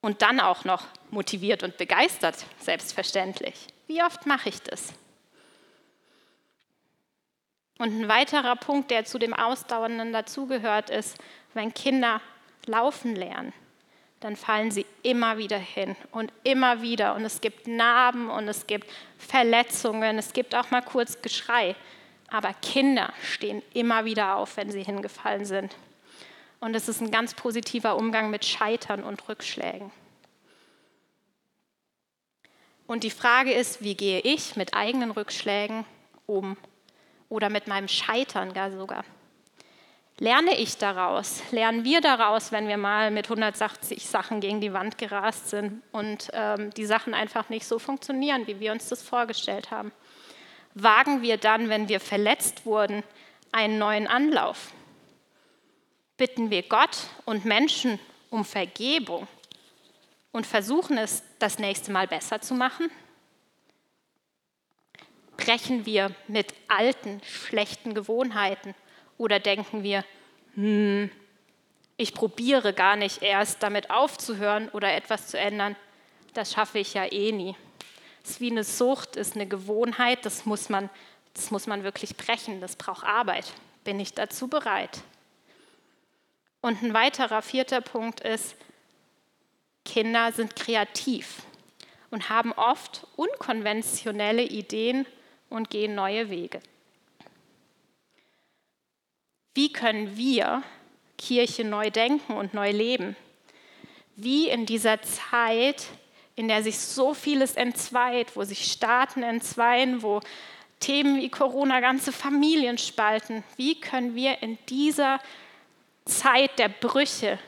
und 0.00 0.22
dann 0.22 0.40
auch 0.40 0.64
noch 0.64 0.84
motiviert 1.10 1.62
und 1.62 1.76
begeistert, 1.76 2.44
selbstverständlich. 2.58 3.68
Wie 3.86 4.02
oft 4.02 4.26
mache 4.26 4.48
ich 4.48 4.60
das? 4.62 4.94
Und 7.78 8.00
ein 8.00 8.08
weiterer 8.08 8.56
Punkt, 8.56 8.90
der 8.90 9.04
zu 9.04 9.18
dem 9.18 9.34
Ausdauernden 9.34 10.12
dazugehört, 10.12 10.90
ist, 10.90 11.18
wenn 11.54 11.74
Kinder 11.74 12.20
laufen 12.66 13.16
lernen, 13.16 13.52
dann 14.22 14.36
fallen 14.36 14.70
sie 14.70 14.86
immer 15.02 15.36
wieder 15.36 15.58
hin 15.58 15.96
und 16.12 16.32
immer 16.44 16.80
wieder. 16.80 17.14
Und 17.14 17.24
es 17.24 17.40
gibt 17.40 17.66
Narben 17.66 18.30
und 18.30 18.46
es 18.46 18.66
gibt 18.66 18.88
Verletzungen, 19.18 20.16
es 20.18 20.32
gibt 20.32 20.54
auch 20.54 20.70
mal 20.70 20.82
kurz 20.82 21.20
Geschrei. 21.22 21.74
Aber 22.28 22.54
Kinder 22.54 23.12
stehen 23.22 23.62
immer 23.74 24.04
wieder 24.04 24.36
auf, 24.36 24.56
wenn 24.56 24.70
sie 24.70 24.84
hingefallen 24.84 25.44
sind. 25.44 25.76
Und 26.60 26.76
es 26.76 26.88
ist 26.88 27.00
ein 27.00 27.10
ganz 27.10 27.34
positiver 27.34 27.96
Umgang 27.96 28.30
mit 28.30 28.44
Scheitern 28.44 29.02
und 29.02 29.28
Rückschlägen. 29.28 29.90
Und 32.86 33.04
die 33.04 33.10
Frage 33.10 33.52
ist, 33.52 33.82
wie 33.82 33.96
gehe 33.96 34.20
ich 34.20 34.54
mit 34.54 34.74
eigenen 34.74 35.10
Rückschlägen 35.10 35.84
um 36.26 36.56
oder 37.28 37.50
mit 37.50 37.66
meinem 37.66 37.88
Scheitern 37.88 38.52
gar 38.54 38.70
sogar? 38.70 39.04
Lerne 40.22 40.56
ich 40.56 40.78
daraus? 40.78 41.42
Lernen 41.50 41.82
wir 41.82 42.00
daraus, 42.00 42.52
wenn 42.52 42.68
wir 42.68 42.76
mal 42.76 43.10
mit 43.10 43.26
180 43.26 44.06
Sachen 44.06 44.38
gegen 44.38 44.60
die 44.60 44.72
Wand 44.72 44.96
gerast 44.96 45.50
sind 45.50 45.82
und 45.90 46.30
ähm, 46.32 46.70
die 46.74 46.84
Sachen 46.84 47.12
einfach 47.12 47.48
nicht 47.48 47.66
so 47.66 47.80
funktionieren, 47.80 48.46
wie 48.46 48.60
wir 48.60 48.70
uns 48.70 48.88
das 48.88 49.02
vorgestellt 49.02 49.72
haben? 49.72 49.90
Wagen 50.74 51.22
wir 51.22 51.38
dann, 51.38 51.68
wenn 51.70 51.88
wir 51.88 51.98
verletzt 51.98 52.64
wurden, 52.64 53.02
einen 53.50 53.78
neuen 53.78 54.06
Anlauf? 54.06 54.70
Bitten 56.16 56.50
wir 56.50 56.62
Gott 56.62 56.98
und 57.24 57.44
Menschen 57.44 57.98
um 58.30 58.44
Vergebung 58.44 59.26
und 60.30 60.46
versuchen 60.46 60.98
es 60.98 61.24
das 61.40 61.58
nächste 61.58 61.90
Mal 61.90 62.06
besser 62.06 62.40
zu 62.40 62.54
machen? 62.54 62.92
Brechen 65.36 65.84
wir 65.84 66.14
mit 66.28 66.54
alten, 66.68 67.20
schlechten 67.24 67.92
Gewohnheiten 67.92 68.76
oder 69.18 69.40
denken 69.40 69.82
wir, 69.82 70.04
hm, 70.54 71.10
ich 71.96 72.14
probiere 72.14 72.72
gar 72.72 72.96
nicht 72.96 73.22
erst 73.22 73.62
damit 73.62 73.90
aufzuhören 73.90 74.68
oder 74.70 74.92
etwas 74.92 75.28
zu 75.28 75.38
ändern, 75.38 75.76
das 76.34 76.52
schaffe 76.52 76.78
ich 76.78 76.94
ja 76.94 77.10
eh 77.10 77.32
nie. 77.32 77.56
Es 78.24 78.30
ist 78.30 78.40
wie 78.40 78.50
eine 78.50 78.64
Sucht, 78.64 79.16
ist 79.16 79.34
eine 79.34 79.46
Gewohnheit, 79.46 80.24
das 80.24 80.46
muss 80.46 80.68
man, 80.68 80.88
das 81.34 81.50
muss 81.50 81.66
man 81.66 81.84
wirklich 81.84 82.16
brechen, 82.16 82.60
das 82.60 82.76
braucht 82.76 83.04
Arbeit. 83.04 83.52
Bin 83.84 83.98
ich 84.00 84.14
dazu 84.14 84.48
bereit? 84.48 85.00
Und 86.60 86.82
ein 86.82 86.94
weiterer 86.94 87.42
vierter 87.42 87.80
Punkt 87.80 88.20
ist, 88.20 88.54
Kinder 89.84 90.30
sind 90.32 90.54
kreativ 90.54 91.42
und 92.10 92.28
haben 92.28 92.52
oft 92.52 93.06
unkonventionelle 93.16 94.44
Ideen 94.44 95.06
und 95.50 95.70
gehen 95.70 95.96
neue 95.96 96.30
Wege. 96.30 96.60
Wie 99.54 99.72
können 99.72 100.16
wir 100.16 100.62
Kirche 101.18 101.64
neu 101.64 101.90
denken 101.90 102.34
und 102.34 102.54
neu 102.54 102.70
leben? 102.70 103.16
Wie 104.16 104.48
in 104.48 104.66
dieser 104.66 105.00
Zeit, 105.02 105.86
in 106.36 106.48
der 106.48 106.62
sich 106.62 106.78
so 106.78 107.12
vieles 107.12 107.54
entzweit, 107.54 108.34
wo 108.34 108.44
sich 108.44 108.70
Staaten 108.70 109.22
entzweien, 109.22 110.02
wo 110.02 110.20
Themen 110.80 111.20
wie 111.20 111.28
Corona 111.28 111.80
ganze 111.80 112.12
Familien 112.12 112.78
spalten, 112.78 113.44
wie 113.56 113.80
können 113.80 114.14
wir 114.14 114.42
in 114.42 114.58
dieser 114.68 115.20
Zeit 116.04 116.58
der 116.58 116.68
Brüche 116.68 117.38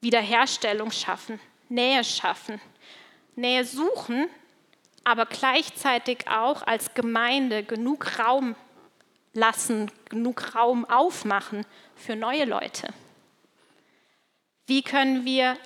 Wiederherstellung 0.00 0.90
schaffen, 0.90 1.40
Nähe 1.68 2.02
schaffen, 2.04 2.60
Nähe 3.36 3.64
suchen, 3.64 4.28
aber 5.04 5.26
gleichzeitig 5.26 6.28
auch 6.28 6.62
als 6.66 6.92
Gemeinde 6.94 7.62
genug 7.62 8.18
Raum 8.18 8.56
lassen, 9.34 9.90
genug 10.08 10.54
Raum 10.54 10.84
aufmachen 10.84 11.64
für 11.96 12.16
neue 12.16 12.44
Leute? 12.44 12.88
Wie 14.66 14.82
können 14.82 15.24
wir 15.24 15.56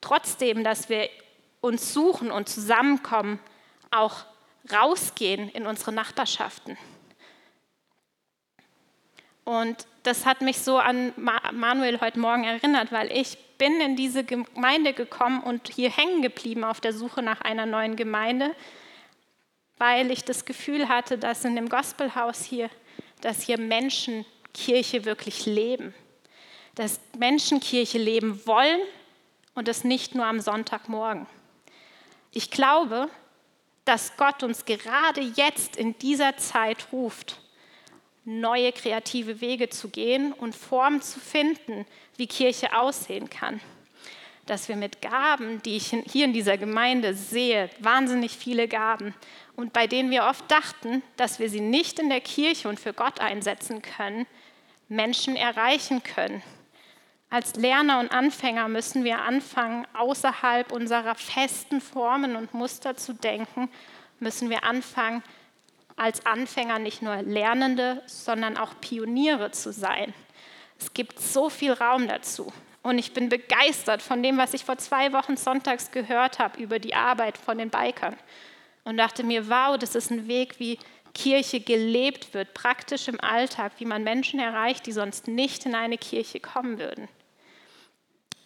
trotzdem, 0.00 0.64
dass 0.64 0.88
wir 0.88 1.08
uns 1.60 1.92
suchen 1.92 2.30
und 2.30 2.48
zusammenkommen, 2.48 3.40
auch 3.90 4.24
rausgehen 4.72 5.48
in 5.50 5.66
unsere 5.66 5.92
Nachbarschaften? 5.92 6.76
Und 9.44 9.86
das 10.02 10.26
hat 10.26 10.42
mich 10.42 10.58
so 10.58 10.78
an 10.78 11.12
Manuel 11.16 12.00
heute 12.00 12.18
Morgen 12.18 12.44
erinnert, 12.44 12.92
weil 12.92 13.10
ich 13.10 13.38
bin 13.56 13.80
in 13.80 13.96
diese 13.96 14.22
Gemeinde 14.22 14.92
gekommen 14.92 15.42
und 15.42 15.68
hier 15.68 15.90
hängen 15.90 16.22
geblieben 16.22 16.64
auf 16.64 16.80
der 16.80 16.92
Suche 16.92 17.22
nach 17.22 17.40
einer 17.40 17.64
neuen 17.64 17.96
Gemeinde, 17.96 18.54
weil 19.78 20.10
ich 20.10 20.24
das 20.24 20.44
Gefühl 20.44 20.88
hatte, 20.88 21.16
dass 21.16 21.44
in 21.44 21.56
dem 21.56 21.68
Gospelhaus 21.68 22.44
hier 22.44 22.68
dass 23.20 23.42
hier 23.42 23.58
Menschen 23.58 24.24
Kirche 24.54 25.04
wirklich 25.04 25.46
leben. 25.46 25.94
Dass 26.74 27.00
Menschen 27.16 27.60
Kirche 27.60 27.98
leben 27.98 28.46
wollen 28.46 28.80
und 29.54 29.68
das 29.68 29.84
nicht 29.84 30.14
nur 30.14 30.26
am 30.26 30.40
Sonntagmorgen. 30.40 31.26
Ich 32.32 32.50
glaube, 32.50 33.08
dass 33.84 34.16
Gott 34.16 34.42
uns 34.42 34.64
gerade 34.64 35.20
jetzt 35.20 35.76
in 35.76 35.98
dieser 35.98 36.36
Zeit 36.36 36.92
ruft, 36.92 37.40
neue 38.24 38.72
kreative 38.72 39.40
Wege 39.40 39.70
zu 39.70 39.88
gehen 39.88 40.32
und 40.34 40.54
Formen 40.54 41.00
zu 41.00 41.18
finden, 41.18 41.86
wie 42.16 42.26
Kirche 42.26 42.78
aussehen 42.78 43.30
kann. 43.30 43.60
Dass 44.50 44.68
wir 44.68 44.76
mit 44.76 45.02
Gaben, 45.02 45.62
die 45.62 45.76
ich 45.76 45.88
hier 45.88 46.24
in 46.24 46.32
dieser 46.32 46.56
Gemeinde 46.56 47.14
sehe, 47.14 47.70
wahnsinnig 47.80 48.32
viele 48.32 48.68
Gaben, 48.68 49.14
und 49.56 49.72
bei 49.72 49.88
denen 49.88 50.10
wir 50.10 50.24
oft 50.24 50.48
dachten, 50.50 51.02
dass 51.16 51.40
wir 51.40 51.50
sie 51.50 51.60
nicht 51.60 51.98
in 51.98 52.08
der 52.08 52.20
Kirche 52.20 52.68
und 52.68 52.78
für 52.78 52.92
Gott 52.92 53.20
einsetzen 53.20 53.82
können, 53.82 54.26
Menschen 54.88 55.34
erreichen 55.34 56.02
können. 56.02 56.42
Als 57.28 57.56
Lerner 57.56 58.00
und 58.00 58.10
Anfänger 58.10 58.68
müssen 58.68 59.04
wir 59.04 59.20
anfangen, 59.20 59.86
außerhalb 59.94 60.72
unserer 60.72 61.14
festen 61.14 61.80
Formen 61.80 62.36
und 62.36 62.54
Muster 62.54 62.96
zu 62.96 63.12
denken, 63.12 63.68
müssen 64.20 64.48
wir 64.48 64.64
anfangen, 64.64 65.22
als 65.96 66.24
Anfänger 66.24 66.78
nicht 66.78 67.02
nur 67.02 67.20
Lernende, 67.22 68.02
sondern 68.06 68.56
auch 68.56 68.74
Pioniere 68.80 69.50
zu 69.50 69.72
sein. 69.72 70.14
Es 70.78 70.94
gibt 70.94 71.18
so 71.20 71.50
viel 71.50 71.72
Raum 71.72 72.06
dazu. 72.06 72.52
Und 72.88 72.96
ich 72.96 73.12
bin 73.12 73.28
begeistert 73.28 74.00
von 74.00 74.22
dem, 74.22 74.38
was 74.38 74.54
ich 74.54 74.64
vor 74.64 74.78
zwei 74.78 75.12
Wochen 75.12 75.36
sonntags 75.36 75.90
gehört 75.90 76.38
habe 76.38 76.58
über 76.58 76.78
die 76.78 76.94
Arbeit 76.94 77.36
von 77.36 77.58
den 77.58 77.68
Bikern. 77.68 78.16
Und 78.82 78.96
dachte 78.96 79.24
mir, 79.24 79.50
wow, 79.50 79.76
das 79.76 79.94
ist 79.94 80.10
ein 80.10 80.26
Weg, 80.26 80.58
wie 80.58 80.78
Kirche 81.12 81.60
gelebt 81.60 82.32
wird, 82.32 82.54
praktisch 82.54 83.08
im 83.08 83.20
Alltag, 83.20 83.72
wie 83.76 83.84
man 83.84 84.04
Menschen 84.04 84.40
erreicht, 84.40 84.86
die 84.86 84.92
sonst 84.92 85.28
nicht 85.28 85.66
in 85.66 85.74
eine 85.74 85.98
Kirche 85.98 86.40
kommen 86.40 86.78
würden. 86.78 87.08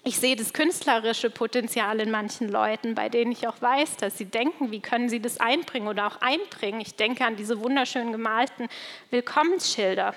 Ich 0.02 0.18
sehe 0.18 0.34
das 0.34 0.52
künstlerische 0.52 1.30
Potenzial 1.30 2.00
in 2.00 2.10
manchen 2.10 2.48
Leuten, 2.48 2.96
bei 2.96 3.08
denen 3.08 3.30
ich 3.30 3.46
auch 3.46 3.62
weiß, 3.62 3.98
dass 3.98 4.18
sie 4.18 4.24
denken, 4.24 4.72
wie 4.72 4.80
können 4.80 5.08
sie 5.08 5.20
das 5.20 5.38
einbringen 5.38 5.86
oder 5.86 6.08
auch 6.08 6.20
einbringen. 6.20 6.80
Ich 6.80 6.96
denke 6.96 7.24
an 7.24 7.36
diese 7.36 7.60
wunderschön 7.60 8.10
gemalten 8.10 8.66
Willkommensschilder. 9.10 10.16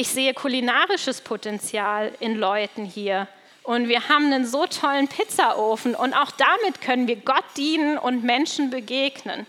Ich 0.00 0.08
sehe 0.08 0.32
kulinarisches 0.32 1.20
Potenzial 1.20 2.16
in 2.20 2.36
Leuten 2.36 2.86
hier. 2.86 3.28
Und 3.64 3.86
wir 3.88 4.08
haben 4.08 4.32
einen 4.32 4.46
so 4.46 4.64
tollen 4.64 5.08
Pizzaofen 5.08 5.94
und 5.94 6.14
auch 6.14 6.30
damit 6.30 6.80
können 6.80 7.06
wir 7.06 7.16
Gott 7.16 7.44
dienen 7.58 7.98
und 7.98 8.24
Menschen 8.24 8.70
begegnen. 8.70 9.44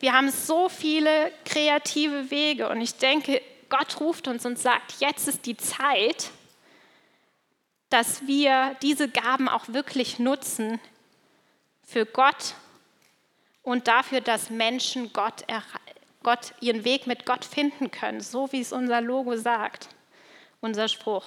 Wir 0.00 0.14
haben 0.14 0.30
so 0.30 0.70
viele 0.70 1.30
kreative 1.44 2.30
Wege 2.30 2.70
und 2.70 2.80
ich 2.80 2.94
denke, 2.94 3.42
Gott 3.68 4.00
ruft 4.00 4.26
uns 4.26 4.46
und 4.46 4.58
sagt, 4.58 5.00
jetzt 5.00 5.28
ist 5.28 5.44
die 5.44 5.58
Zeit, 5.58 6.30
dass 7.90 8.26
wir 8.26 8.74
diese 8.80 9.10
Gaben 9.10 9.50
auch 9.50 9.68
wirklich 9.68 10.18
nutzen 10.18 10.80
für 11.86 12.06
Gott 12.06 12.54
und 13.62 13.86
dafür, 13.86 14.22
dass 14.22 14.48
Menschen 14.48 15.12
Gott, 15.12 15.44
Gott 16.26 16.54
ihren 16.60 16.84
Weg 16.84 17.06
mit 17.06 17.24
Gott 17.24 17.44
finden 17.44 17.92
können, 17.92 18.20
so 18.20 18.50
wie 18.50 18.60
es 18.60 18.72
unser 18.72 19.00
Logo 19.00 19.36
sagt, 19.36 19.90
unser 20.60 20.88
Spruch. 20.88 21.24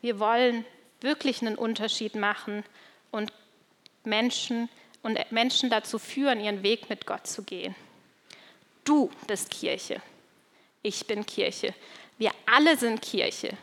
Wir 0.00 0.18
wollen 0.18 0.64
wirklich 1.00 1.42
einen 1.42 1.54
Unterschied 1.54 2.16
machen 2.16 2.64
und 3.12 3.32
Menschen 4.02 4.68
und 5.04 5.30
Menschen 5.30 5.70
dazu 5.70 6.00
führen, 6.00 6.40
ihren 6.40 6.64
Weg 6.64 6.90
mit 6.90 7.06
Gott 7.06 7.28
zu 7.28 7.44
gehen. 7.44 7.76
Du 8.82 9.12
bist 9.28 9.52
Kirche. 9.52 10.02
Ich 10.82 11.06
bin 11.06 11.24
Kirche. 11.24 11.72
Wir 12.18 12.32
alle 12.46 12.76
sind 12.76 13.00
Kirche. 13.00 13.56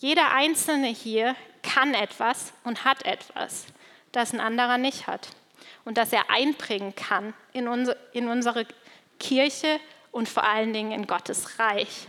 Jeder 0.00 0.32
Einzelne 0.32 0.88
hier 0.88 1.36
kann 1.62 1.94
etwas 1.94 2.52
und 2.64 2.84
hat 2.84 3.04
etwas, 3.04 3.66
das 4.10 4.34
ein 4.34 4.40
anderer 4.40 4.78
nicht 4.78 5.06
hat 5.06 5.28
und 5.84 5.96
das 5.96 6.12
er 6.12 6.28
einbringen 6.28 6.96
kann 6.96 7.34
in, 7.52 7.68
unsere, 7.68 7.96
in 8.12 8.26
unsere 8.26 8.66
Kirche 9.18 9.80
und 10.10 10.28
vor 10.28 10.44
allen 10.44 10.72
Dingen 10.72 10.92
in 10.92 11.06
Gottes 11.06 11.58
Reich, 11.58 12.08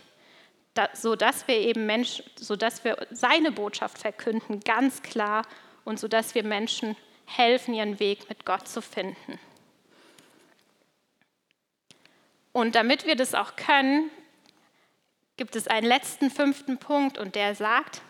da, 0.74 0.90
so 0.94 1.16
dass 1.16 1.48
wir 1.48 1.56
eben 1.56 1.86
Menschen, 1.86 2.26
so 2.36 2.56
dass 2.56 2.84
wir 2.84 3.08
seine 3.12 3.52
Botschaft 3.52 3.98
verkünden, 3.98 4.60
ganz 4.62 5.02
klar 5.02 5.46
und 5.86 6.00
so 6.00 6.08
dass 6.08 6.36
wir 6.36 6.44
Menschen 6.44 6.96
helfen, 7.26 7.74
ihren 7.74 8.00
Weg 8.00 8.30
mit 8.30 8.46
Gott 8.46 8.68
zu 8.68 8.82
finden. 8.82 9.40
Und 12.54 12.76
damit 12.76 13.06
wir 13.06 13.16
das 13.16 13.36
auch 13.36 13.56
können, 13.56 14.10
gibt 15.36 15.56
es 15.56 15.68
einen 15.68 15.86
letzten 15.86 16.32
fünften 16.32 16.78
Punkt 16.80 17.18
und 17.18 17.36
der 17.36 17.54
sagt, 17.54 18.02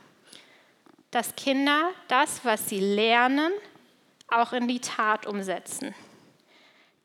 dass 1.11 1.35
Kinder 1.35 1.89
das, 2.07 2.45
was 2.45 2.69
sie 2.69 2.79
lernen, 2.79 3.51
auch 4.27 4.53
in 4.53 4.67
die 4.67 4.79
Tat 4.79 5.25
umsetzen. 5.25 5.93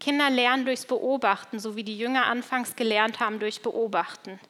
Kinder 0.03 0.31
lernen 0.31 0.65
durchs 0.65 0.85
Beobachten, 0.85 1.61
so 1.61 1.77
wie 1.77 1.85
die 1.85 1.97
Jünger 1.97 2.27
anfangs 2.27 2.75
gelernt 2.75 3.21
haben 3.21 3.39
durch 3.39 3.63
Beobachten. 3.63 4.41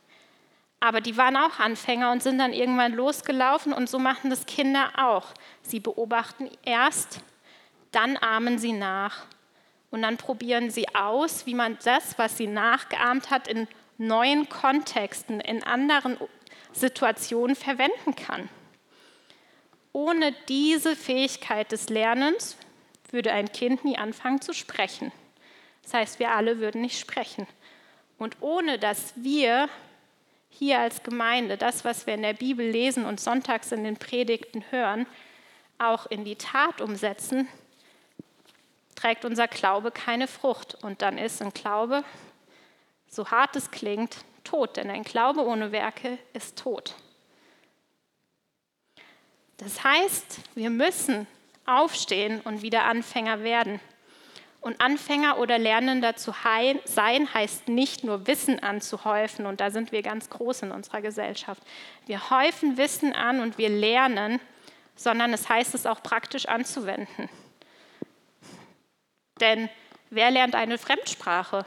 Aber 0.81 1.03
die 1.03 1.19
waren 1.19 1.37
auch 1.37 1.59
Anfänger 1.59 2.11
und 2.11 2.23
sind 2.23 2.39
dann 2.39 2.55
irgendwann 2.55 2.95
losgelaufen 2.95 3.75
und 3.75 3.87
so 3.87 3.99
machen 3.99 4.31
das 4.31 4.47
Kinder 4.47 4.93
auch. 4.97 5.27
Sie 5.61 5.79
beobachten 5.79 6.51
erst, 6.65 7.21
dann 7.91 8.17
ahmen 8.17 8.57
sie 8.57 8.73
nach 8.73 9.27
und 9.91 10.01
dann 10.01 10.17
probieren 10.17 10.71
sie 10.71 10.89
aus, 10.95 11.45
wie 11.45 11.55
man 11.55 11.77
das, 11.85 12.19
was 12.19 12.39
sie 12.39 12.47
nachgeahmt 12.47 13.29
hat, 13.29 13.47
in 13.47 13.69
neuen 13.99 14.49
Kontexten, 14.49 15.39
in 15.39 15.63
anderen 15.63 16.17
Situationen 16.73 17.57
verwenden 17.57 18.17
kann. 18.17 18.49
Ohne 19.93 20.33
diese 20.49 20.97
Fähigkeit 20.97 21.73
des 21.73 21.91
Lernens 21.91 22.57
würde 23.11 23.33
ein 23.33 23.53
Kind 23.53 23.85
nie 23.85 23.99
anfangen 23.99 24.41
zu 24.41 24.55
sprechen. 24.55 25.13
Das 25.83 25.95
heißt, 25.95 26.19
wir 26.19 26.31
alle 26.31 26.59
würden 26.59 26.81
nicht 26.81 26.99
sprechen. 26.99 27.47
Und 28.19 28.37
ohne 28.41 28.79
dass 28.79 29.15
wir 29.17 29.69
hier 30.49 30.79
als 30.79 31.03
Gemeinde 31.03 31.57
das, 31.57 31.85
was 31.85 32.07
wir 32.07 32.15
in 32.15 32.23
der 32.23 32.35
Bibel 32.35 32.69
lesen 32.69 33.05
und 33.05 33.21
sonntags 33.21 33.73
in 33.73 33.85
den 33.85 33.97
Predigten 33.97 34.65
hören, 34.71 35.07
auch 35.79 36.07
in 36.07 36.25
die 36.25 36.37
Tat 36.37 36.81
umsetzen, 36.81 37.49
trägt 38.95 39.25
unser 39.25 39.49
Glaube 39.49 39.91
keine 39.91 40.29
Frucht. 40.29 40.77
Und 40.83 41.03
dann 41.03 41.19
ist 41.19 41.43
ein 41.43 41.53
Glaube 41.53 42.05
so 43.13 43.31
hart 43.31 43.55
es 43.57 43.71
klingt, 43.71 44.25
tot, 44.43 44.79
denn 44.79 44.91
ein 44.91 45.05
Glaube 45.05 45.45
ohne 45.45 45.71
Werke 45.71 46.19
ist 46.33 46.59
tot. 46.59 46.95
Das 49.59 49.85
heißt, 49.85 50.41
wir 50.55 50.71
müssen 50.71 51.27
aufstehen 51.67 52.41
und 52.41 52.63
wieder 52.63 52.85
Anfänger 52.85 53.45
werden. 53.45 53.81
Und 54.63 54.81
Anfänger 54.81 55.39
oder 55.39 55.59
Lernender 55.59 56.15
zu 56.15 56.33
sein, 56.85 57.35
heißt 57.35 57.67
nicht 57.67 58.05
nur 58.05 58.29
Wissen 58.29 58.61
anzuhäufen, 58.61 59.45
und 59.45 59.61
da 59.61 59.73
sind 59.73 59.91
wir 59.91 60.03
ganz 60.03 60.31
groß 60.31 60.63
in 60.63 60.71
unserer 60.71 61.03
Gesellschaft. 61.03 61.61
Wir 62.07 62.31
häufen 62.31 62.77
Wissen 62.77 63.13
an 63.13 63.41
und 63.41 63.59
wir 63.59 63.69
lernen, 63.69 64.41
sondern 64.95 65.33
es 65.33 65.49
heißt 65.49 65.75
es 65.75 65.85
auch 65.85 66.01
praktisch 66.01 66.47
anzuwenden. 66.47 67.29
Denn 69.41 69.69
wer 70.11 70.31
lernt 70.31 70.55
eine 70.55 70.79
Fremdsprache? 70.79 71.67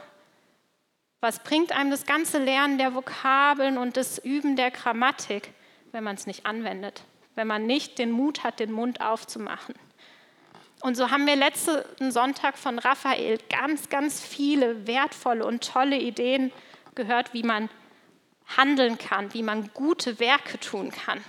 Was 1.20 1.42
bringt 1.42 1.72
einem 1.72 1.90
das 1.90 2.06
ganze 2.06 2.38
Lernen 2.38 2.78
der 2.78 2.94
Vokabeln 2.94 3.76
und 3.76 3.98
das 3.98 4.16
Üben 4.16 4.56
der 4.56 4.70
Grammatik, 4.70 5.52
wenn 5.92 6.02
man 6.02 6.16
es 6.16 6.26
nicht 6.26 6.46
anwendet, 6.46 7.04
wenn 7.34 7.46
man 7.46 7.66
nicht 7.66 7.98
den 7.98 8.10
Mut 8.10 8.42
hat, 8.42 8.58
den 8.58 8.72
Mund 8.72 9.02
aufzumachen? 9.02 9.74
Und 10.86 10.94
so 10.94 11.10
haben 11.10 11.26
wir 11.26 11.34
letzten 11.34 12.12
Sonntag 12.12 12.56
von 12.56 12.78
Raphael 12.78 13.40
ganz, 13.50 13.88
ganz 13.88 14.20
viele 14.20 14.86
wertvolle 14.86 15.44
und 15.44 15.68
tolle 15.68 15.98
Ideen 15.98 16.52
gehört, 16.94 17.34
wie 17.34 17.42
man 17.42 17.68
handeln 18.56 18.96
kann, 18.96 19.34
wie 19.34 19.42
man 19.42 19.68
gute 19.74 20.20
Werke 20.20 20.60
tun 20.60 20.92
kann. 20.92 21.24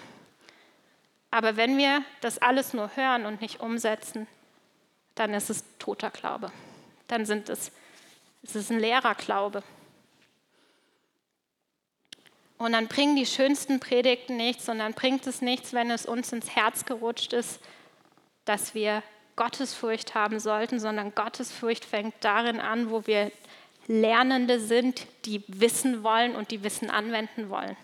Aber 1.31 1.57
wenn 1.57 1.75
wir 1.75 2.03
das 2.21 2.37
alles 2.37 2.75
nur 2.75 2.95
hören 2.95 3.25
und 3.25 3.41
nicht 3.41 3.59
umsetzen, 3.59 4.27
dann 5.15 5.33
ist 5.33 5.49
es 5.49 5.63
toter 5.79 6.11
Glaube. 6.11 6.51
Dann 7.07 7.25
sind 7.25 7.49
es, 7.49 7.71
es 8.43 8.55
ist 8.55 8.69
ein 8.69 8.79
leerer 8.79 9.15
Glaube. 9.15 9.63
Und 12.59 12.73
dann 12.73 12.87
bringen 12.87 13.15
die 13.15 13.25
schönsten 13.25 13.79
Predigten 13.79 14.37
nichts 14.37 14.69
und 14.69 14.77
dann 14.77 14.93
bringt 14.93 15.25
es 15.25 15.41
nichts, 15.41 15.73
wenn 15.73 15.89
es 15.89 16.05
uns 16.05 16.31
ins 16.31 16.55
Herz 16.55 16.85
gerutscht 16.85 17.33
ist, 17.33 17.59
dass 18.45 18.75
wir 18.75 19.01
Gottesfurcht 19.37 20.15
haben 20.15 20.41
sollten, 20.41 20.81
sondern 20.81 21.15
Gottesfurcht 21.15 21.85
fängt 21.85 22.15
darin 22.19 22.59
an, 22.59 22.91
wo 22.91 23.07
wir 23.07 23.31
Lernende 23.87 24.59
sind, 24.59 25.07
die 25.23 25.41
wissen 25.47 26.03
wollen 26.03 26.35
und 26.35 26.51
die 26.51 26.63
Wissen 26.63 26.89
anwenden 26.89 27.49
wollen. 27.49 27.77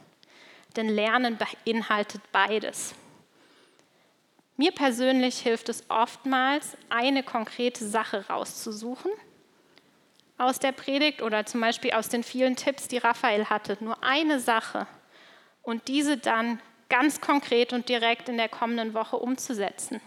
Denn 0.76 0.90
Lernen 0.90 1.38
beinhaltet 1.38 2.22
beides. 2.34 2.94
Mir 4.58 4.72
persönlich 4.72 5.40
hilft 5.40 5.70
es 5.70 5.90
oftmals, 5.90 6.76
eine 6.90 7.24
konkrete 7.24 7.88
Sache 7.88 8.28
rauszusuchen 8.28 9.12
aus 10.38 10.60
der 10.60 10.72
Predigt 10.72 11.22
oder 11.22 11.46
zum 11.46 11.62
Beispiel 11.62 11.92
aus 11.92 12.10
den 12.10 12.24
vielen 12.24 12.56
Tipps, 12.56 12.88
die 12.88 12.98
Raphael 12.98 13.46
hatte, 13.46 13.78
nur 13.80 14.04
eine 14.04 14.40
Sache 14.40 14.88
und 15.62 15.88
diese 15.88 16.18
dann 16.18 16.60
ganz 16.90 17.22
konkret 17.22 17.72
und 17.72 17.88
direkt 17.88 18.30
in 18.30 18.38
der 18.38 18.50
kommenden 18.50 18.94
Woche 18.94 19.18
umzusetzen. 19.18 20.02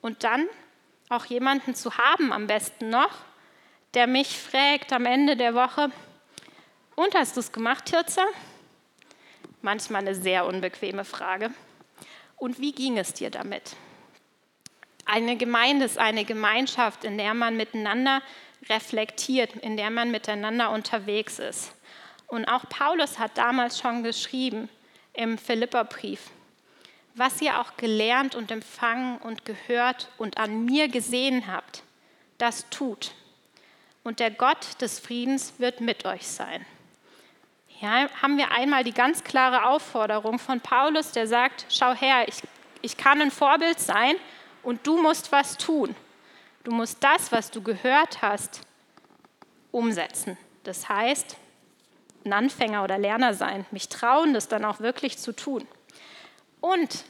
Und 0.00 0.24
dann 0.24 0.46
auch 1.08 1.24
jemanden 1.26 1.74
zu 1.74 1.96
haben, 1.96 2.32
am 2.32 2.46
besten 2.46 2.90
noch, 2.90 3.14
der 3.94 4.06
mich 4.06 4.38
fragt 4.38 4.92
am 4.92 5.06
Ende 5.06 5.36
der 5.36 5.54
Woche, 5.54 5.90
und 6.96 7.14
hast 7.14 7.36
du 7.36 7.40
es 7.40 7.52
gemacht, 7.52 7.84
Tirza? 7.84 8.24
Manchmal 9.60 10.00
eine 10.00 10.14
sehr 10.14 10.46
unbequeme 10.46 11.04
Frage. 11.04 11.50
Und 12.36 12.58
wie 12.58 12.72
ging 12.72 12.96
es 12.96 13.12
dir 13.12 13.30
damit? 13.30 13.76
Eine 15.04 15.36
Gemeinde 15.36 15.84
ist 15.84 15.98
eine 15.98 16.24
Gemeinschaft, 16.24 17.04
in 17.04 17.18
der 17.18 17.34
man 17.34 17.56
miteinander 17.56 18.22
reflektiert, 18.70 19.54
in 19.56 19.76
der 19.76 19.90
man 19.90 20.10
miteinander 20.10 20.70
unterwegs 20.70 21.38
ist. 21.38 21.74
Und 22.26 22.46
auch 22.46 22.66
Paulus 22.70 23.18
hat 23.18 23.36
damals 23.36 23.78
schon 23.78 24.02
geschrieben 24.02 24.70
im 25.12 25.36
Philipperbrief, 25.36 26.30
was 27.16 27.40
ihr 27.40 27.58
auch 27.60 27.76
gelernt 27.78 28.34
und 28.34 28.50
empfangen 28.50 29.16
und 29.18 29.46
gehört 29.46 30.10
und 30.18 30.36
an 30.36 30.66
mir 30.66 30.88
gesehen 30.88 31.46
habt, 31.46 31.82
das 32.36 32.68
tut. 32.68 33.12
Und 34.04 34.20
der 34.20 34.30
Gott 34.30 34.80
des 34.82 35.00
Friedens 35.00 35.54
wird 35.58 35.80
mit 35.80 36.04
euch 36.04 36.28
sein. 36.28 36.64
Hier 37.66 38.10
haben 38.22 38.36
wir 38.36 38.52
einmal 38.52 38.84
die 38.84 38.92
ganz 38.92 39.24
klare 39.24 39.66
Aufforderung 39.66 40.38
von 40.38 40.60
Paulus, 40.60 41.12
der 41.12 41.26
sagt, 41.26 41.66
schau 41.70 41.94
her, 41.94 42.28
ich, 42.28 42.42
ich 42.82 42.96
kann 42.98 43.20
ein 43.20 43.30
Vorbild 43.30 43.80
sein 43.80 44.14
und 44.62 44.86
du 44.86 45.00
musst 45.00 45.32
was 45.32 45.56
tun. 45.56 45.96
Du 46.64 46.70
musst 46.70 47.02
das, 47.02 47.32
was 47.32 47.50
du 47.50 47.62
gehört 47.62 48.20
hast, 48.20 48.60
umsetzen. 49.72 50.36
Das 50.64 50.88
heißt, 50.88 51.36
ein 52.24 52.32
Anfänger 52.32 52.84
oder 52.84 52.98
Lerner 52.98 53.34
sein, 53.34 53.64
mich 53.70 53.88
trauen, 53.88 54.34
das 54.34 54.48
dann 54.48 54.64
auch 54.64 54.80
wirklich 54.80 55.16
zu 55.16 55.32
tun. 55.32 55.66
Und 56.66 57.04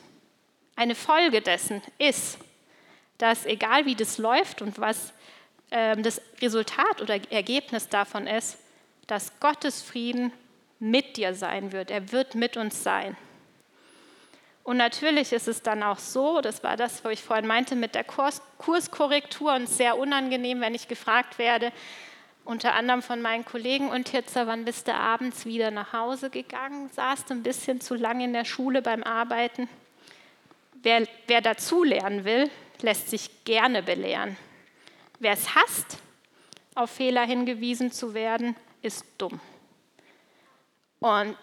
eine 0.77 0.95
Folge 0.95 1.41
dessen 1.41 1.81
ist, 1.97 2.37
dass 3.17 3.47
egal 3.47 3.87
wie 3.87 3.95
das 3.95 4.19
läuft 4.19 4.61
und 4.61 4.79
was 4.79 5.15
äh, 5.71 5.97
das 5.97 6.21
Resultat 6.43 7.01
oder 7.01 7.19
Ergebnis 7.33 7.89
davon 7.89 8.27
ist, 8.27 8.59
dass 9.07 9.41
Gottes 9.41 9.81
Frieden 9.81 10.31
mit 10.79 11.17
dir 11.17 11.35
sein 11.35 11.73
wird. 11.73 11.91
Er 11.91 12.13
wird 12.13 12.35
mit 12.35 12.59
uns 12.59 12.83
sein. 12.83 13.17
Und 14.63 14.77
natürlich 14.77 15.33
ist 15.33 15.49
es 15.49 15.63
dann 15.63 15.83
auch 15.83 16.01
so, 16.01 16.43
das 16.43 16.63
war 16.63 16.77
das, 16.77 17.03
was 17.03 17.15
ich 17.15 17.23
vorhin 17.23 17.47
meinte 17.47 17.77
mit 17.77 17.95
der 17.95 18.05
Kurs 18.05 18.43
Kurskorrektur 18.59 19.55
und 19.55 19.71
sehr 19.71 19.97
unangenehm, 19.97 20.61
wenn 20.61 20.75
ich 20.75 20.87
gefragt 20.87 21.39
werde, 21.39 21.73
unter 22.47 22.75
anderem 22.75 23.03
von 23.03 23.21
meinen 23.21 23.45
Kollegen, 23.45 23.91
und 23.91 24.09
Hitzer, 24.09 24.47
wann 24.47 24.65
bist 24.65 24.89
du 24.89 24.95
abends 24.95 25.45
wieder 25.45 25.71
nach 25.71 25.93
Hause 25.93 26.31
gegangen? 26.31 26.89
Saßt 26.91 27.31
ein 27.33 27.43
bisschen 27.43 27.81
zu 27.81 27.95
lange 27.95 28.25
in 28.25 28.33
der 28.33 28.45
Schule 28.45 28.83
beim 28.83 29.03
Arbeiten? 29.03 29.69
Wer, 30.83 31.07
wer 31.27 31.41
dazu 31.41 31.83
lernen 31.83 32.25
will, 32.25 32.49
lässt 32.81 33.11
sich 33.11 33.45
gerne 33.45 33.83
belehren. 33.83 34.37
Wer 35.19 35.33
es 35.33 35.55
hasst, 35.55 35.99
auf 36.75 36.91
Fehler 36.91 37.25
hingewiesen 37.25 37.91
zu 37.91 38.15
werden, 38.15 38.55
ist 38.83 39.05
dumm. 39.19 39.41
Und 41.01 41.37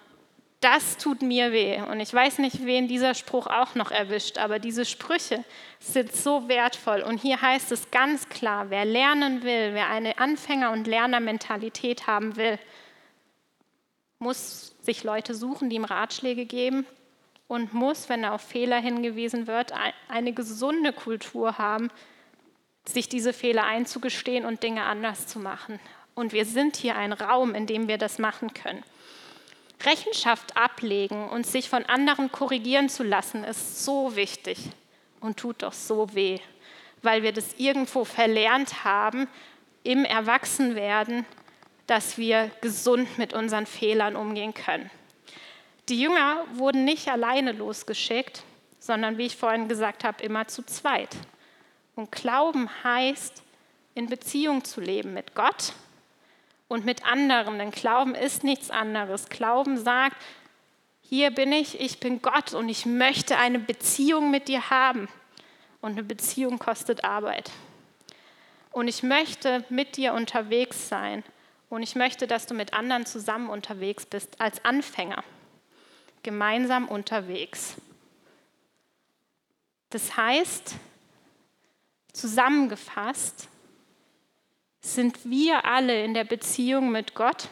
das 0.64 0.98
tut 0.98 1.22
mir 1.22 1.52
weh. 1.52 1.82
Und 1.82 2.00
ich 2.00 2.14
weiß 2.14 2.40
nicht, 2.40 2.66
wen 2.66 2.88
dieser 2.88 3.14
Spruch 3.14 3.48
auch 3.48 3.76
noch 3.76 3.92
erwischt, 3.92 4.38
aber 4.38 4.60
diese 4.60 4.86
Sprüche 4.86 5.44
sind 5.80 6.14
so 6.14 6.48
wertvoll. 6.48 7.02
Und 7.02 7.18
hier 7.18 7.42
heißt 7.42 7.72
es 7.72 7.92
ganz 7.92 8.30
klar, 8.30 8.70
wer 8.70 8.86
lernen 8.86 9.44
will, 9.44 9.74
wer 9.74 9.90
eine 9.90 10.18
Anfänger- 10.20 10.72
und 10.72 10.88
Lernermentalität 10.88 12.08
haben 12.08 12.38
will, 12.38 12.58
muss 14.20 14.76
sich 14.82 15.04
Leute 15.04 15.36
suchen, 15.36 15.70
die 15.70 15.76
ihm 15.76 15.86
Ratschläge 15.86 16.46
geben 16.46 16.86
und 17.48 17.74
muss, 17.74 18.08
wenn 18.08 18.24
er 18.24 18.34
auf 18.34 18.42
Fehler 18.42 18.80
hingewiesen 18.80 19.48
wird, 19.48 19.74
eine 20.08 20.34
gesunde 20.34 20.94
Kultur 20.94 21.58
haben, 21.58 21.92
sich 22.86 23.10
diese 23.10 23.34
Fehler 23.34 23.66
einzugestehen 23.66 24.46
und 24.46 24.64
Dinge 24.64 24.84
anders 24.84 25.28
zu 25.28 25.40
machen. 25.40 25.80
Und 26.16 26.32
wir 26.32 26.46
sind 26.46 26.78
hier 26.78 26.96
ein 26.96 27.12
Raum, 27.12 27.54
in 27.54 27.66
dem 27.68 27.88
wir 27.88 27.98
das 27.98 28.18
machen 28.18 28.54
können. 28.54 28.84
Rechenschaft 29.86 30.56
ablegen 30.56 31.30
und 31.30 31.46
sich 31.46 31.70
von 31.70 31.86
anderen 31.86 32.32
korrigieren 32.32 32.90
zu 32.90 33.04
lassen, 33.04 33.44
ist 33.44 33.84
so 33.84 34.16
wichtig 34.16 34.60
und 35.20 35.38
tut 35.38 35.64
doch 35.64 35.74
so 35.74 36.14
weh, 36.14 36.40
weil 37.02 37.24
wir 37.24 37.34
das 37.34 37.56
irgendwo 37.58 38.06
verlernt 38.06 38.84
haben 38.84 39.28
im 39.84 40.06
Erwachsenwerden, 40.06 41.26
dass 41.88 42.18
wir 42.18 42.50
gesund 42.62 43.18
mit 43.18 43.34
unseren 43.34 43.66
Fehlern 43.66 44.16
umgehen 44.16 44.54
können. 44.54 44.90
Die 45.90 46.00
Jünger 46.00 46.46
wurden 46.54 46.86
nicht 46.86 47.10
alleine 47.10 47.52
losgeschickt, 47.52 48.44
sondern 48.80 49.18
wie 49.18 49.26
ich 49.26 49.36
vorhin 49.36 49.68
gesagt 49.68 50.04
habe, 50.04 50.24
immer 50.24 50.48
zu 50.48 50.64
zweit. 50.64 51.16
Und 51.96 52.12
Glauben 52.12 52.70
heißt, 52.84 53.44
in 53.96 54.08
Beziehung 54.08 54.64
zu 54.64 54.82
leben 54.82 55.14
mit 55.14 55.36
Gott 55.36 55.74
und 56.74 56.86
mit 56.86 57.06
anderen. 57.06 57.60
Denn 57.60 57.70
Glauben 57.70 58.16
ist 58.16 58.44
nichts 58.44 58.72
anderes. 58.72 59.30
Glauben 59.30 59.78
sagt, 59.78 60.18
hier 61.04 61.30
bin 61.30 61.52
ich, 61.52 61.80
ich 61.80 62.00
bin 62.00 62.24
Gott 62.24 62.56
und 62.56 62.68
ich 62.68 62.88
möchte 62.88 63.38
eine 63.38 63.60
Beziehung 63.60 64.32
mit 64.32 64.48
dir 64.48 64.72
haben. 64.72 65.08
Und 65.82 65.92
eine 65.92 66.04
Beziehung 66.04 66.58
kostet 66.58 67.04
Arbeit. 67.04 67.52
Und 68.72 68.88
ich 68.88 69.04
möchte 69.04 69.64
mit 69.70 69.98
dir 69.98 70.14
unterwegs 70.14 70.90
sein. 70.90 71.24
Und 71.70 71.84
ich 71.84 71.94
möchte, 71.94 72.26
dass 72.26 72.48
du 72.48 72.56
mit 72.56 72.74
anderen 72.74 73.06
zusammen 73.06 73.52
unterwegs 73.52 74.08
bist, 74.08 74.42
als 74.42 74.66
Anfänger. 74.66 75.24
Gemeinsam 76.24 76.88
unterwegs. 76.88 77.76
Das 79.92 80.18
heißt, 80.18 80.74
zusammengefasst, 82.14 83.48
sind 84.84 85.18
wir 85.24 85.66
alle 85.66 86.04
in 86.04 86.14
der 86.14 86.26
Beziehung 86.26 86.92
mit 86.92 87.16
Gott, 87.16 87.48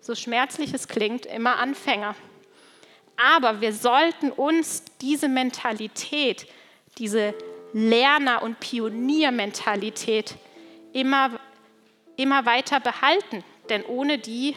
so 0.00 0.14
schmerzlich 0.14 0.72
es 0.74 0.86
klingt, 0.88 1.26
immer 1.26 1.56
Anfänger. 1.56 2.14
Aber 3.16 3.60
wir 3.60 3.72
sollten 3.72 4.30
uns 4.30 4.84
diese 5.00 5.28
Mentalität, 5.28 6.46
diese 6.98 7.34
Lerner- 7.72 8.42
und 8.42 8.60
Pioniermentalität 8.60 10.36
immer, 10.92 11.40
immer 12.16 12.44
weiter 12.46 12.78
behalten, 12.78 13.42
denn 13.68 13.84
ohne 13.84 14.18
die 14.18 14.54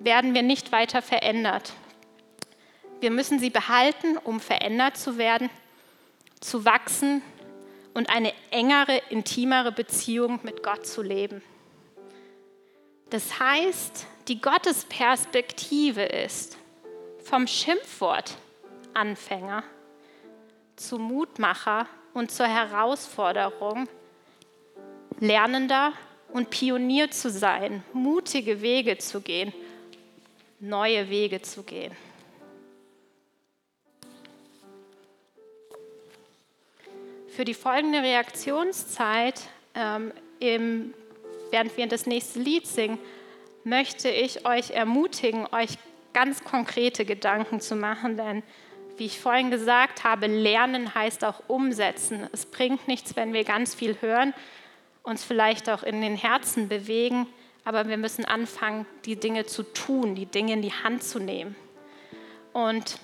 werden 0.00 0.34
wir 0.34 0.42
nicht 0.42 0.72
weiter 0.72 1.00
verändert. 1.02 1.72
Wir 3.00 3.10
müssen 3.10 3.38
sie 3.38 3.50
behalten, 3.50 4.16
um 4.18 4.40
verändert 4.40 4.96
zu 4.96 5.16
werden, 5.16 5.48
zu 6.40 6.64
wachsen 6.64 7.22
und 7.94 8.10
eine 8.10 8.32
engere, 8.50 9.00
intimere 9.08 9.72
Beziehung 9.72 10.40
mit 10.42 10.62
Gott 10.62 10.86
zu 10.86 11.02
leben. 11.02 11.42
Das 13.10 13.38
heißt, 13.38 14.06
die 14.28 14.40
Gottesperspektive 14.40 16.02
ist 16.02 16.58
vom 17.22 17.46
Schimpfwort 17.46 18.36
Anfänger 18.92 19.62
zu 20.76 20.98
Mutmacher 20.98 21.86
und 22.12 22.30
zur 22.30 22.46
Herausforderung, 22.46 23.88
Lernender 25.20 25.92
und 26.32 26.50
Pionier 26.50 27.10
zu 27.10 27.30
sein, 27.30 27.84
mutige 27.92 28.60
Wege 28.60 28.98
zu 28.98 29.20
gehen, 29.20 29.52
neue 30.58 31.08
Wege 31.10 31.42
zu 31.42 31.62
gehen. 31.62 31.92
Für 37.34 37.44
die 37.44 37.54
folgende 37.54 37.98
Reaktionszeit, 37.98 39.40
ähm, 39.74 40.12
im, 40.38 40.94
während 41.50 41.76
wir 41.76 41.88
das 41.88 42.06
nächste 42.06 42.38
Lied 42.38 42.64
singen, 42.64 42.96
möchte 43.64 44.08
ich 44.08 44.46
euch 44.46 44.70
ermutigen, 44.70 45.48
euch 45.50 45.70
ganz 46.12 46.44
konkrete 46.44 47.04
Gedanken 47.04 47.60
zu 47.60 47.74
machen, 47.74 48.16
denn 48.16 48.44
wie 48.98 49.06
ich 49.06 49.18
vorhin 49.18 49.50
gesagt 49.50 50.04
habe, 50.04 50.28
lernen 50.28 50.94
heißt 50.94 51.24
auch 51.24 51.42
umsetzen. 51.48 52.28
Es 52.30 52.46
bringt 52.46 52.86
nichts, 52.86 53.16
wenn 53.16 53.32
wir 53.32 53.42
ganz 53.42 53.74
viel 53.74 53.96
hören, 54.00 54.32
uns 55.02 55.24
vielleicht 55.24 55.68
auch 55.68 55.82
in 55.82 56.02
den 56.02 56.14
Herzen 56.14 56.68
bewegen, 56.68 57.26
aber 57.64 57.88
wir 57.88 57.96
müssen 57.96 58.24
anfangen, 58.24 58.86
die 59.06 59.16
Dinge 59.16 59.44
zu 59.44 59.64
tun, 59.64 60.14
die 60.14 60.26
Dinge 60.26 60.52
in 60.52 60.62
die 60.62 60.72
Hand 60.72 61.02
zu 61.02 61.18
nehmen. 61.18 61.56
Und 62.52 63.00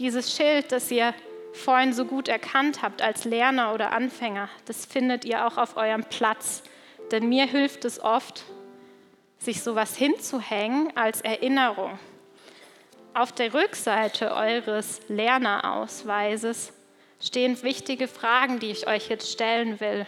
dieses 0.00 0.34
Schild, 0.34 0.72
das 0.72 0.90
ihr 0.90 1.14
vorhin 1.52 1.92
so 1.92 2.04
gut 2.04 2.28
erkannt 2.28 2.82
habt 2.82 3.02
als 3.02 3.24
Lerner 3.24 3.74
oder 3.74 3.92
Anfänger, 3.92 4.48
das 4.64 4.86
findet 4.86 5.24
ihr 5.24 5.46
auch 5.46 5.58
auf 5.58 5.76
eurem 5.76 6.04
Platz. 6.04 6.62
Denn 7.10 7.28
mir 7.28 7.46
hilft 7.46 7.84
es 7.84 8.00
oft, 8.00 8.44
sich 9.38 9.62
sowas 9.62 9.96
hinzuhängen 9.96 10.96
als 10.96 11.20
Erinnerung. 11.20 11.98
Auf 13.14 13.32
der 13.32 13.52
Rückseite 13.52 14.34
eures 14.34 15.02
Lernerausweises 15.08 16.72
stehen 17.20 17.62
wichtige 17.62 18.08
Fragen, 18.08 18.58
die 18.58 18.70
ich 18.70 18.86
euch 18.86 19.08
jetzt 19.08 19.30
stellen 19.30 19.80
will. 19.80 20.06